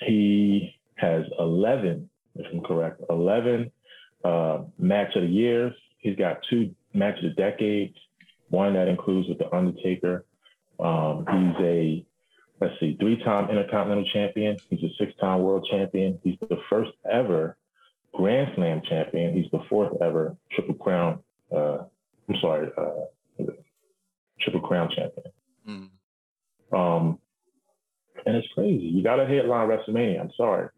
[0.00, 3.70] he has 11, if I'm correct, 11
[4.24, 5.72] uh, match of the years.
[5.98, 7.96] He's got two match of the decades,
[8.48, 10.24] one that includes with The Undertaker.
[10.80, 12.06] Um, he's a,
[12.60, 14.56] let's see, three time Intercontinental Champion.
[14.70, 16.18] He's a six time World Champion.
[16.22, 17.56] He's the first ever
[18.14, 19.34] Grand Slam champion.
[19.34, 21.18] He's the fourth ever Triple Crown,
[21.54, 21.78] uh,
[22.28, 23.44] I'm sorry, uh,
[24.40, 25.32] Triple Crown champion.
[25.68, 26.76] Mm.
[26.76, 27.18] Um,
[28.24, 28.84] and it's crazy.
[28.84, 30.20] You got to headline WrestleMania.
[30.20, 30.68] I'm sorry.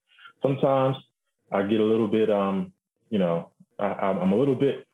[0.43, 0.97] Sometimes
[1.53, 2.73] I get a little bit, um,
[3.11, 4.87] you know, I, I'm a little bit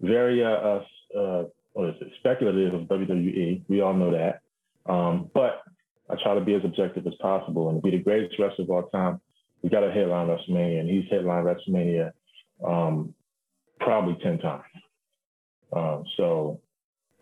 [0.00, 0.80] very, uh,
[1.16, 1.44] uh,
[1.76, 3.62] it, speculative of WWE.
[3.68, 4.40] We all know that.
[4.90, 5.62] Um, but
[6.08, 8.82] I try to be as objective as possible and be the greatest wrestler of all
[8.90, 9.20] time.
[9.62, 12.12] We got to headline WrestleMania, and he's headlined WrestleMania
[12.66, 13.14] um,
[13.78, 14.64] probably 10 times.
[15.72, 16.60] Um, so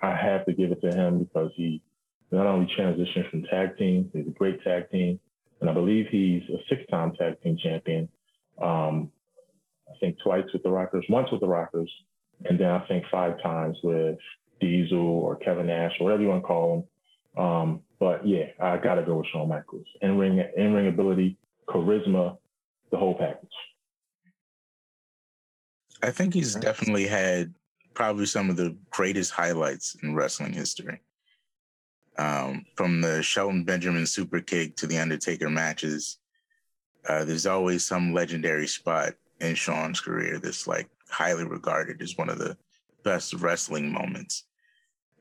[0.02, 1.82] I have to give it to him because he
[2.30, 5.18] not only transitioned from tag team, he's a great tag team,
[5.60, 8.08] and I believe he's a six-time tag team champion.
[8.62, 9.10] Um,
[9.88, 11.90] I think twice with the Rockers, once with the Rockers,
[12.44, 14.18] and then I think five times with
[14.60, 16.74] Diesel or Kevin Nash or whatever you want to call
[17.36, 17.44] him.
[17.44, 19.86] Um, but yeah, I got to go with Shawn Michaels.
[20.02, 21.36] In ring, in ring ability,
[21.68, 22.36] charisma,
[22.90, 23.48] the whole package.
[26.02, 27.54] I think he's definitely had
[27.94, 31.00] probably some of the greatest highlights in wrestling history.
[32.16, 36.18] Um, from the Shelton Benjamin super kick to the Undertaker matches,
[37.08, 42.28] uh, there's always some legendary spot in Shawn's career that's like highly regarded as one
[42.28, 42.56] of the
[43.04, 44.44] best wrestling moments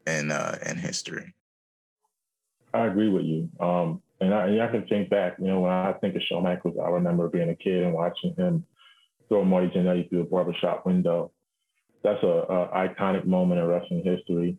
[0.05, 1.33] in uh, in history.
[2.73, 3.49] I agree with you.
[3.59, 6.43] Um, and I, and I can think back, you know, when I think of Shawn
[6.43, 8.65] Michaels, I remember being a kid and watching him
[9.29, 11.31] throw Marty Jannetty through the barbershop window.
[12.03, 14.57] That's a, a iconic moment in wrestling history.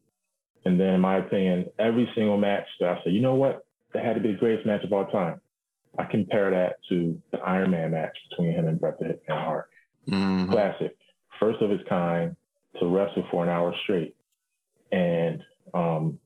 [0.64, 3.64] And then, in my opinion, every single match that I say, you know what,
[3.94, 5.40] that had to be the greatest match of all time.
[5.98, 9.70] I compare that to the Iron Man match between him and Bret the Hitman Hart.
[10.08, 10.50] Mhm.
[10.50, 10.96] Classic,
[11.40, 12.36] first of its kind
[12.80, 14.14] to wrestle for an hour straight,
[14.92, 15.42] and
[15.74, 16.18] um,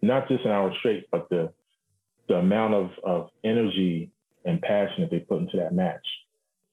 [0.00, 1.52] not just an hour straight, but the
[2.28, 4.10] the amount of, of energy
[4.44, 6.06] and passion that they put into that match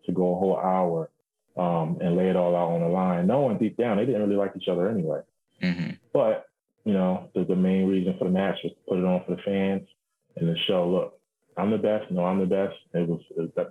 [0.05, 1.09] to go a whole hour
[1.57, 4.35] um, and lay it all out on the line, knowing deep down they didn't really
[4.35, 5.21] like each other anyway.
[5.61, 5.91] Mm-hmm.
[6.13, 6.49] But
[6.85, 9.35] you know, the, the main reason for the match was to put it on for
[9.35, 9.87] the fans
[10.35, 11.19] and to show, look,
[11.57, 12.09] I'm the best.
[12.09, 12.75] No, I'm the best.
[12.93, 13.19] It was,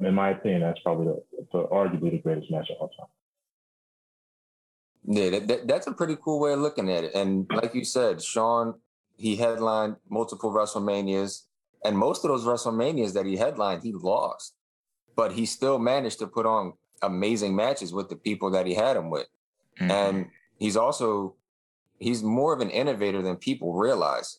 [0.01, 3.07] in my opinion, that's probably the, the arguably the greatest match of all time.
[5.07, 7.15] Yeah, that, that, that's a pretty cool way of looking at it.
[7.15, 8.75] And like you said, Shawn,
[9.17, 11.45] he headlined multiple WrestleManias,
[11.85, 14.55] and most of those WrestleManias that he headlined, he lost,
[15.17, 18.97] but he still managed to put on amazing matches with the people that he had
[18.97, 19.27] him with.
[19.81, 19.91] Mm-hmm.
[19.91, 20.27] And
[20.59, 21.35] he's also
[21.99, 24.39] he's more of an innovator than people realize.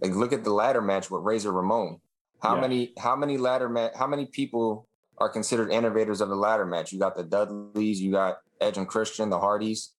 [0.00, 2.00] Like look at the ladder match with Razor Ramon.
[2.40, 2.60] How yeah.
[2.60, 4.86] many how many ladder match how many people
[5.18, 6.92] are considered innovators of the ladder match?
[6.92, 9.94] You got the Dudleys, you got Edge and Christian, the Hardys.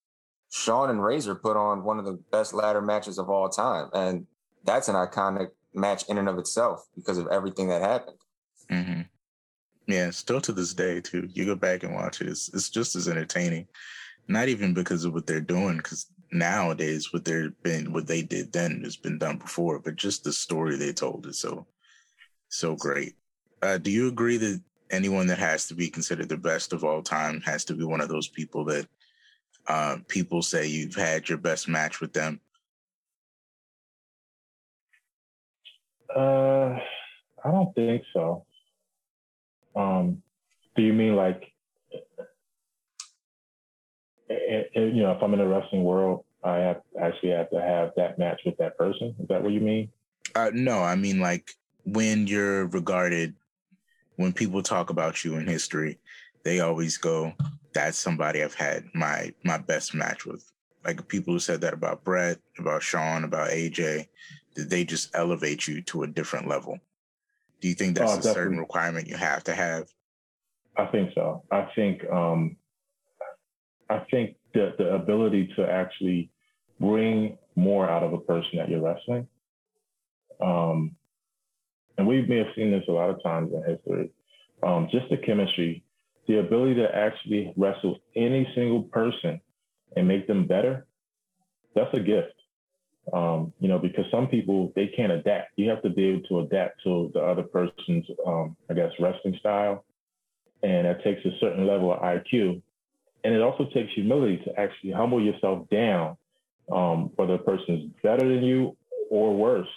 [0.52, 3.90] Shawn and Razor put on one of the best ladder matches of all time.
[3.94, 4.26] And
[4.64, 8.18] that's an iconic match in and of itself because of everything that happened.
[8.72, 9.02] Mm-hmm.
[9.88, 11.30] Yeah, still to this day, too.
[11.34, 13.68] You go back and watch it, it's, it's just as entertaining.
[14.28, 18.52] Not even because of what they're doing, because nowadays what they're been what they did
[18.54, 21.66] then has been done before, but just the story they told is so
[22.50, 23.16] so great.
[23.62, 24.62] Uh, do you agree that
[24.92, 28.02] anyone that has to be considered the best of all time has to be one
[28.02, 28.88] of those people that
[29.68, 32.40] uh, people say you've had your best match with them?
[36.16, 36.80] Uh,
[37.44, 38.46] I don't think so.
[39.76, 40.24] Um,
[40.76, 41.44] do you mean like
[44.30, 47.62] it, it, you know, if I'm in the wrestling world, I have actually have to
[47.62, 49.16] have that match with that person.
[49.20, 49.90] Is that what you mean?
[50.36, 51.52] Uh, no, I mean like
[51.86, 53.36] when you're regarded,
[54.20, 55.98] when people talk about you in history,
[56.44, 57.32] they always go,
[57.74, 60.44] "That's somebody I've had my my best match with."
[60.84, 64.08] Like people who said that about Bret, about Shawn, about AJ,
[64.56, 66.80] did they just elevate you to a different level?
[67.62, 68.42] Do you think that's oh, a definitely.
[68.42, 69.88] certain requirement you have to have?
[70.76, 71.44] I think so.
[71.50, 72.58] I think um,
[73.90, 76.30] I think that the ability to actually
[76.78, 79.30] bring more out of a person that you're wrestling.
[80.42, 80.98] Um,
[82.00, 84.10] and we may have seen this a lot of times in history.
[84.64, 85.84] Um, just the chemistry,
[86.28, 89.40] the ability to actually wrestle any single person
[89.96, 90.88] and make them better.
[91.76, 92.34] That's a gift.
[93.14, 95.52] Um, you know, because some people they can't adapt.
[95.56, 99.36] You have to be able to adapt to the other person's, um, I guess, wrestling
[99.40, 99.86] style,
[100.64, 102.62] and that takes a certain level of IQ
[103.24, 106.18] and it also takes humility to actually humble yourself down,
[106.72, 108.78] um, whether a person is better than you
[109.10, 109.68] or worse,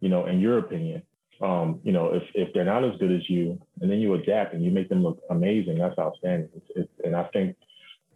[0.00, 1.02] you know, in your opinion.
[1.40, 4.52] Um, you know, if, if they're not as good as you, and then you adapt
[4.52, 6.50] and you make them look amazing, that's outstanding.
[6.54, 7.56] It's, it's, and I think,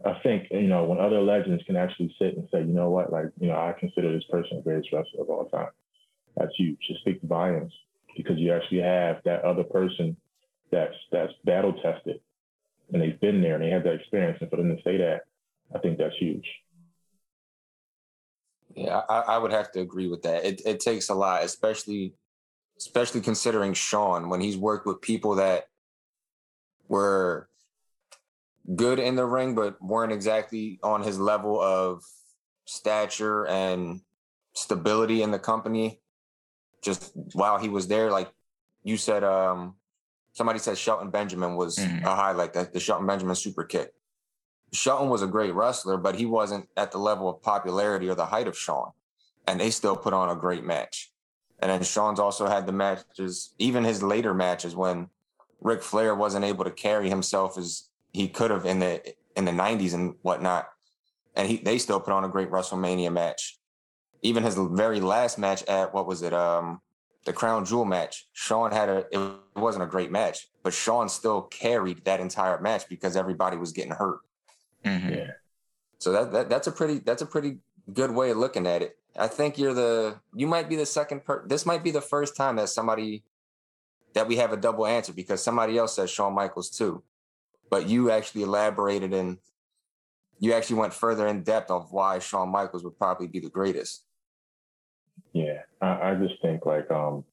[0.05, 3.11] I think, you know, when other legends can actually sit and say, you know what,
[3.11, 5.69] like, you know, I consider this person the greatest wrestler of all time.
[6.37, 6.77] That's huge.
[6.87, 7.73] Just speak volumes
[8.15, 10.15] because you actually have that other person
[10.71, 12.19] that's that's battle tested
[12.91, 14.37] and they've been there and they have that experience.
[14.41, 15.21] And for them to say that,
[15.73, 16.45] I think that's huge.
[18.75, 20.45] Yeah, I, I would have to agree with that.
[20.45, 22.13] It, it takes a lot, especially
[22.77, 25.67] especially considering Shawn when he's worked with people that
[26.87, 27.49] were
[28.75, 32.03] good in the ring, but weren't exactly on his level of
[32.65, 34.01] stature and
[34.53, 36.01] stability in the company.
[36.83, 38.31] Just while he was there, like
[38.83, 39.75] you said, um,
[40.33, 42.05] somebody said Shelton Benjamin was mm-hmm.
[42.05, 43.91] a highlight, that the Shelton Benjamin super kick.
[44.73, 48.25] Shelton was a great wrestler, but he wasn't at the level of popularity or the
[48.25, 48.91] height of Shawn
[49.47, 51.11] And they still put on a great match.
[51.59, 55.09] And then Shawn's also had the matches, even his later matches when
[55.61, 59.01] Ric Flair wasn't able to carry himself as he could have in the
[59.35, 60.67] in the 90s and whatnot.
[61.35, 63.57] And he they still put on a great WrestleMania match.
[64.21, 66.33] Even his very last match at what was it?
[66.33, 66.81] Um
[67.25, 71.41] the crown jewel match, Shawn had a it wasn't a great match, but Shawn still
[71.43, 74.19] carried that entire match because everybody was getting hurt.
[74.83, 75.13] Mm-hmm.
[75.13, 75.31] Yeah.
[75.97, 77.57] So that, that that's a pretty that's a pretty
[77.91, 78.97] good way of looking at it.
[79.17, 82.35] I think you're the you might be the second per this might be the first
[82.35, 83.23] time that somebody
[84.13, 87.03] that we have a double answer because somebody else says Shawn Michaels too.
[87.69, 89.37] But you actually elaborated and
[90.39, 94.03] you actually went further in depth of why Shawn Michaels would probably be the greatest.
[95.33, 97.23] Yeah, I, I just think like um,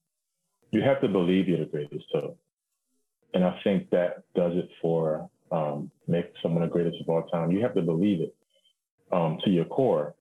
[0.71, 2.35] you have to believe you're the greatest too,
[3.33, 7.51] and I think that does it for um, make someone the greatest of all time.
[7.51, 8.35] You have to believe it
[9.11, 10.15] um, to your core.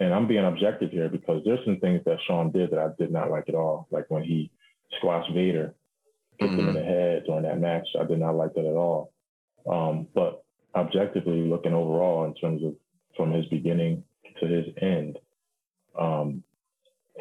[0.00, 3.10] And I'm being objective here because there's some things that Shawn did that I did
[3.10, 3.88] not like at all.
[3.90, 4.50] Like when he
[4.98, 5.74] squashed Vader,
[6.38, 6.60] kicked mm-hmm.
[6.60, 9.12] him in the head during that match, I did not like that at all.
[9.68, 10.44] Um, but
[10.74, 12.74] objectively, looking overall in terms of
[13.16, 14.04] from his beginning
[14.40, 15.18] to his end,
[15.98, 16.44] um,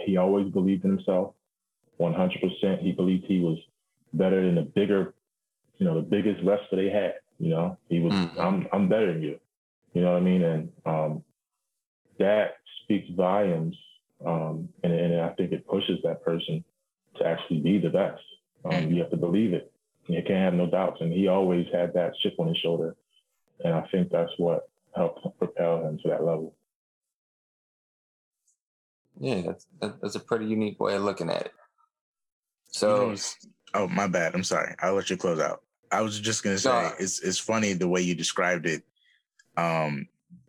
[0.06, 1.34] he always believed in himself,
[2.00, 2.80] 100%.
[2.80, 3.58] He believed he was
[4.14, 5.16] better than the bigger,
[5.78, 8.40] you know, the biggest wrestler they had, You know, he was, Mhm.
[8.40, 9.40] I'm, I'm better than you.
[9.94, 10.44] You know what I mean?
[10.44, 11.24] And um,
[12.20, 13.76] that speaks volumes.
[14.26, 16.64] Um, and, and I think it pushes that person
[17.18, 18.22] to actually be the best.
[18.66, 19.72] Um, you have to believe it.
[20.08, 21.02] You can't have no doubts.
[21.02, 22.96] And he always had that chip on his shoulder.
[23.64, 26.56] And I think that's what helped propel him to that level.
[29.20, 31.52] Yeah, that's that's a pretty unique way of looking at it.
[31.56, 33.16] You So know,
[33.74, 34.36] oh, my bad.
[34.36, 34.76] I'm sorry.
[34.80, 35.64] I'll let you close out.
[35.92, 36.92] I was just gonna say No.
[37.00, 38.84] it's it's funny the way you described it.
[39.56, 40.08] Um,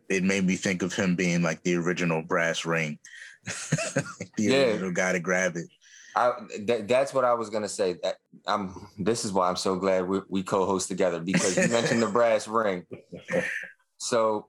[0.09, 2.99] it made me think of him being like the original brass ring,
[3.45, 4.03] the
[4.37, 4.57] Yeah.
[4.71, 5.67] original guy to grab it.
[6.15, 6.31] I
[6.65, 7.97] that, that's what I was gonna say.
[8.01, 8.87] That I'm.
[8.97, 12.47] This is why I'm so glad we, we co-host together because you mentioned the brass
[12.61, 12.85] ring.
[13.97, 14.47] So,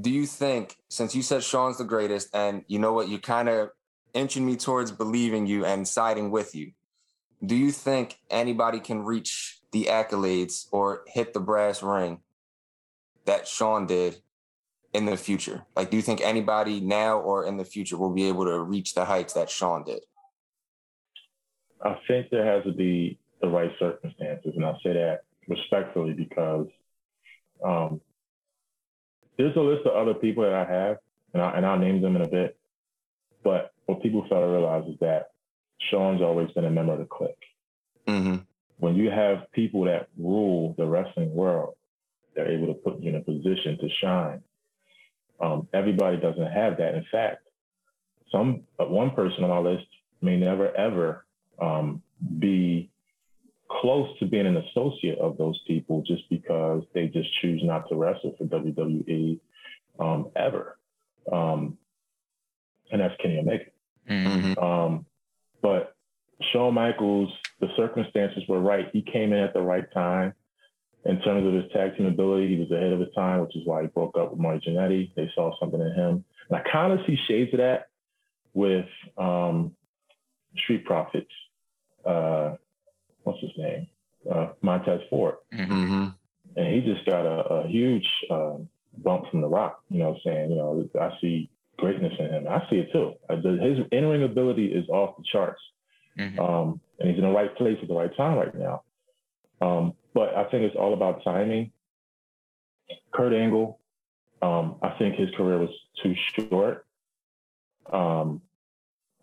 [0.00, 3.48] do you think since you said Shawn's the greatest, and you know what, you're kind
[3.48, 3.70] of
[4.14, 6.72] inching me towards believing you and siding with you.
[7.44, 12.20] Do you think anybody can reach the accolades or hit the brass ring
[13.26, 14.20] that Shawn did
[14.94, 15.66] in the future?
[15.76, 18.94] Like, do you think anybody now or in the future will be able to reach
[18.94, 20.00] the heights that Shawn did?
[21.84, 26.66] I think there has to be the right circumstances, and I say that respectfully because
[27.62, 28.00] um,
[29.36, 30.98] there's a list of other people that I have,
[31.34, 32.56] and, I, and I'll name them in a bit.
[33.42, 35.32] But what people fail to realize is that
[35.90, 37.34] Shawn's always been a member of the Kliq.
[38.06, 38.36] Mm-hmm.
[38.78, 41.74] When you have people that rule the wrestling world,
[42.34, 44.42] they're able to put you in a position to shine.
[45.40, 46.94] Um, everybody doesn't have that.
[46.94, 47.46] In fact,
[48.30, 49.86] some uh, one person on my list
[50.20, 51.24] may never ever
[51.60, 52.02] um,
[52.38, 52.90] be
[53.70, 57.96] close to being an associate of those people just because they just choose not to
[57.96, 59.40] wrestle for WWE
[59.98, 60.78] um, ever.
[61.30, 61.78] Um,
[62.90, 63.64] and that's Kenny Omega.
[64.08, 64.58] Mm-hmm.
[64.62, 65.06] Um,
[65.62, 65.96] but
[66.52, 68.88] Shawn Michaels, the circumstances were right.
[68.92, 70.34] He came in at the right time
[71.06, 72.48] in terms of his tag team ability.
[72.48, 75.14] He was ahead of his time, which is why he broke up with Marty Jannetty.
[75.14, 76.24] They saw something in him.
[76.48, 77.88] And I kind of see shades of that
[78.54, 78.86] with
[79.18, 79.74] um,
[80.56, 81.30] Street Profits.
[82.04, 82.56] Uh,
[83.22, 83.86] what's his name?
[84.30, 85.36] Uh, Montez Ford.
[85.52, 86.08] Mm-hmm.
[86.56, 88.54] And he just got a, a huge uh,
[88.98, 89.82] bump from The Rock.
[89.90, 90.50] You know what I'm saying?
[90.50, 92.46] You know, I see greatness in him.
[92.48, 93.14] I see it too.
[93.28, 95.60] His in-ring ability is off the charts.
[96.18, 96.38] Mhm.
[96.38, 98.82] Um, and he's in the right place at the right time right now.
[99.60, 101.72] Um, but I think it's all about timing.
[103.12, 103.78] Kurt Angle,
[104.40, 105.70] um, I think his career was
[106.02, 106.86] too short.
[107.92, 108.40] Um,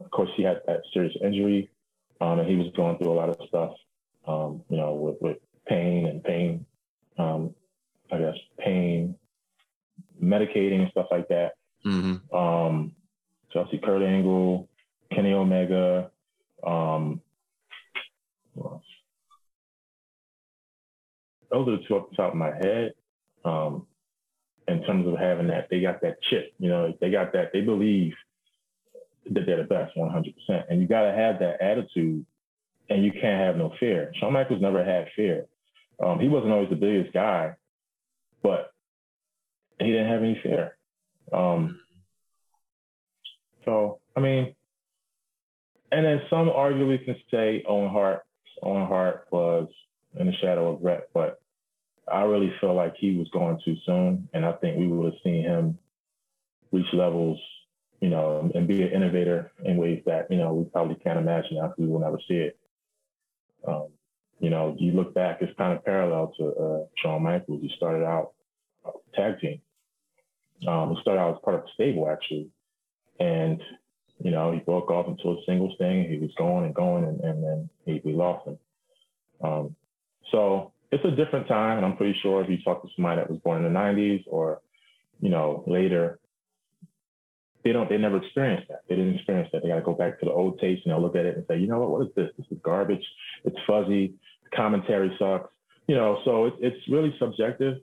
[0.03, 1.69] of course, he had that serious injury,
[2.19, 3.73] um, and he was going through a lot of stuff,
[4.27, 5.37] um, you know, with, with
[5.67, 6.65] pain and pain,
[7.17, 7.53] um,
[8.11, 9.15] I guess, pain,
[10.21, 11.53] medicating and stuff like that.
[11.85, 12.35] Mm-hmm.
[12.35, 12.93] Um,
[13.51, 14.67] so I see Kurt Angle,
[15.13, 16.11] Kenny Omega,
[16.65, 17.21] um,
[18.55, 18.83] who else?
[21.51, 22.93] Those are the two off the top of my head.
[23.43, 23.87] Um,
[24.67, 27.61] in terms of having that, they got that chip, you know, they got that, they
[27.61, 28.13] believe
[29.29, 30.33] that they're the best 100%.
[30.69, 32.25] And you got to have that attitude
[32.89, 34.11] and you can't have no fear.
[34.19, 35.45] Shawn Michaels never had fear.
[36.03, 37.55] Um, he wasn't always the biggest guy,
[38.43, 38.73] but
[39.79, 40.77] he didn't have any fear.
[41.31, 41.79] Um,
[43.65, 44.55] so, I mean,
[45.91, 48.23] and then some arguably can say Owen Hart.
[48.63, 49.67] Owen Hart was
[50.17, 51.41] in the shadow of Bret, but
[52.11, 55.21] I really feel like he was going too soon, and I think we would have
[55.23, 55.77] seen him
[56.71, 57.39] reach levels,
[57.99, 61.57] you know, and be an innovator in ways that you know we probably can't imagine
[61.61, 62.57] because we will never see it.
[63.67, 63.87] Um,
[64.39, 67.61] you know, you look back, it's kind of parallel to uh, Shawn Michaels.
[67.61, 68.33] He started out
[69.15, 69.61] tag team.
[70.67, 72.49] Um, he started out as part of a stable actually,
[73.19, 73.61] and
[74.19, 76.09] you know he broke off into a singles thing.
[76.09, 78.57] He was going and going, and, and then he, lost him.
[79.43, 79.75] Um,
[80.31, 83.29] so it's a different time, and I'm pretty sure if you talk to somebody that
[83.29, 84.61] was born in the '90s or
[85.19, 86.19] you know later,
[87.63, 88.81] they don't, they never experienced that.
[88.89, 89.61] They didn't experience that.
[89.61, 91.45] They got to go back to the old tapes and they'll look at it and
[91.47, 92.29] say, you know what, what is this?
[92.37, 93.05] This is garbage.
[93.43, 94.13] It's fuzzy.
[94.43, 95.51] The Commentary sucks.
[95.87, 97.77] You know, so it's it's really subjective.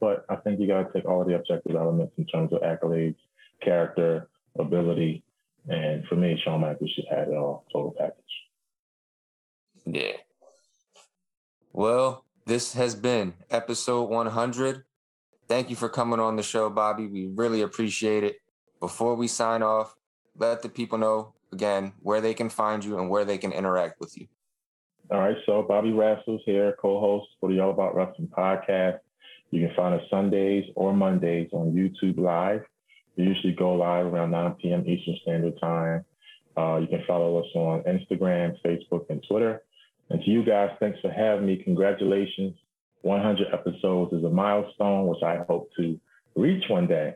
[0.00, 2.60] But I think you got to take all of the objective elements in terms of
[2.62, 3.16] accolades,
[3.62, 4.28] character,
[4.58, 5.22] ability,
[5.68, 8.14] and for me, Shawn Michaels just had it all, total package.
[9.86, 10.16] Yeah.
[11.76, 14.84] Well, this has been episode 100.
[15.48, 17.08] Thank you for coming on the show, Bobby.
[17.08, 18.36] We really appreciate it.
[18.78, 19.96] Before we sign off,
[20.38, 23.98] let the people know again where they can find you and where they can interact
[23.98, 24.28] with you.
[25.10, 29.00] All right, so Bobby Rassels here, co-host for the All About Wrestling podcast.
[29.50, 32.62] You can find us Sundays or Mondays on YouTube Live.
[33.16, 34.88] We usually go live around 9 p.m.
[34.88, 36.04] Eastern Standard Time.
[36.56, 39.64] Uh, you can follow us on Instagram, Facebook, and Twitter.
[40.10, 41.56] And to you guys, thanks for having me.
[41.56, 42.56] Congratulations.
[43.02, 46.00] 100 episodes is a milestone, which I hope to
[46.34, 47.14] reach one day.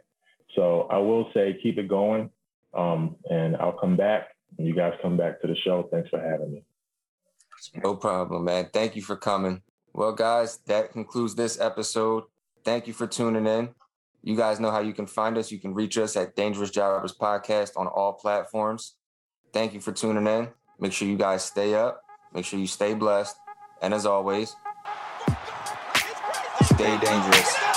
[0.55, 2.31] So I will say, keep it going.
[2.75, 5.89] Um, and I'll come back and you guys come back to the show.
[5.91, 6.65] Thanks for having me.
[7.83, 8.69] No problem, man.
[8.73, 9.63] Thank you for coming.
[9.93, 12.25] Well, guys, that concludes this episode.
[12.65, 13.71] Thank you for tuning in.
[14.23, 15.51] You guys know how you can find us.
[15.51, 18.95] You can reach us at Dangerous Jobbers Podcast on all platforms.
[19.53, 20.49] Thank you for tuning in.
[20.79, 22.03] Make sure you guys stay up.
[22.39, 23.37] Make sure you stay blessed.
[23.83, 24.55] And as always,
[26.63, 27.68] stay dangerous.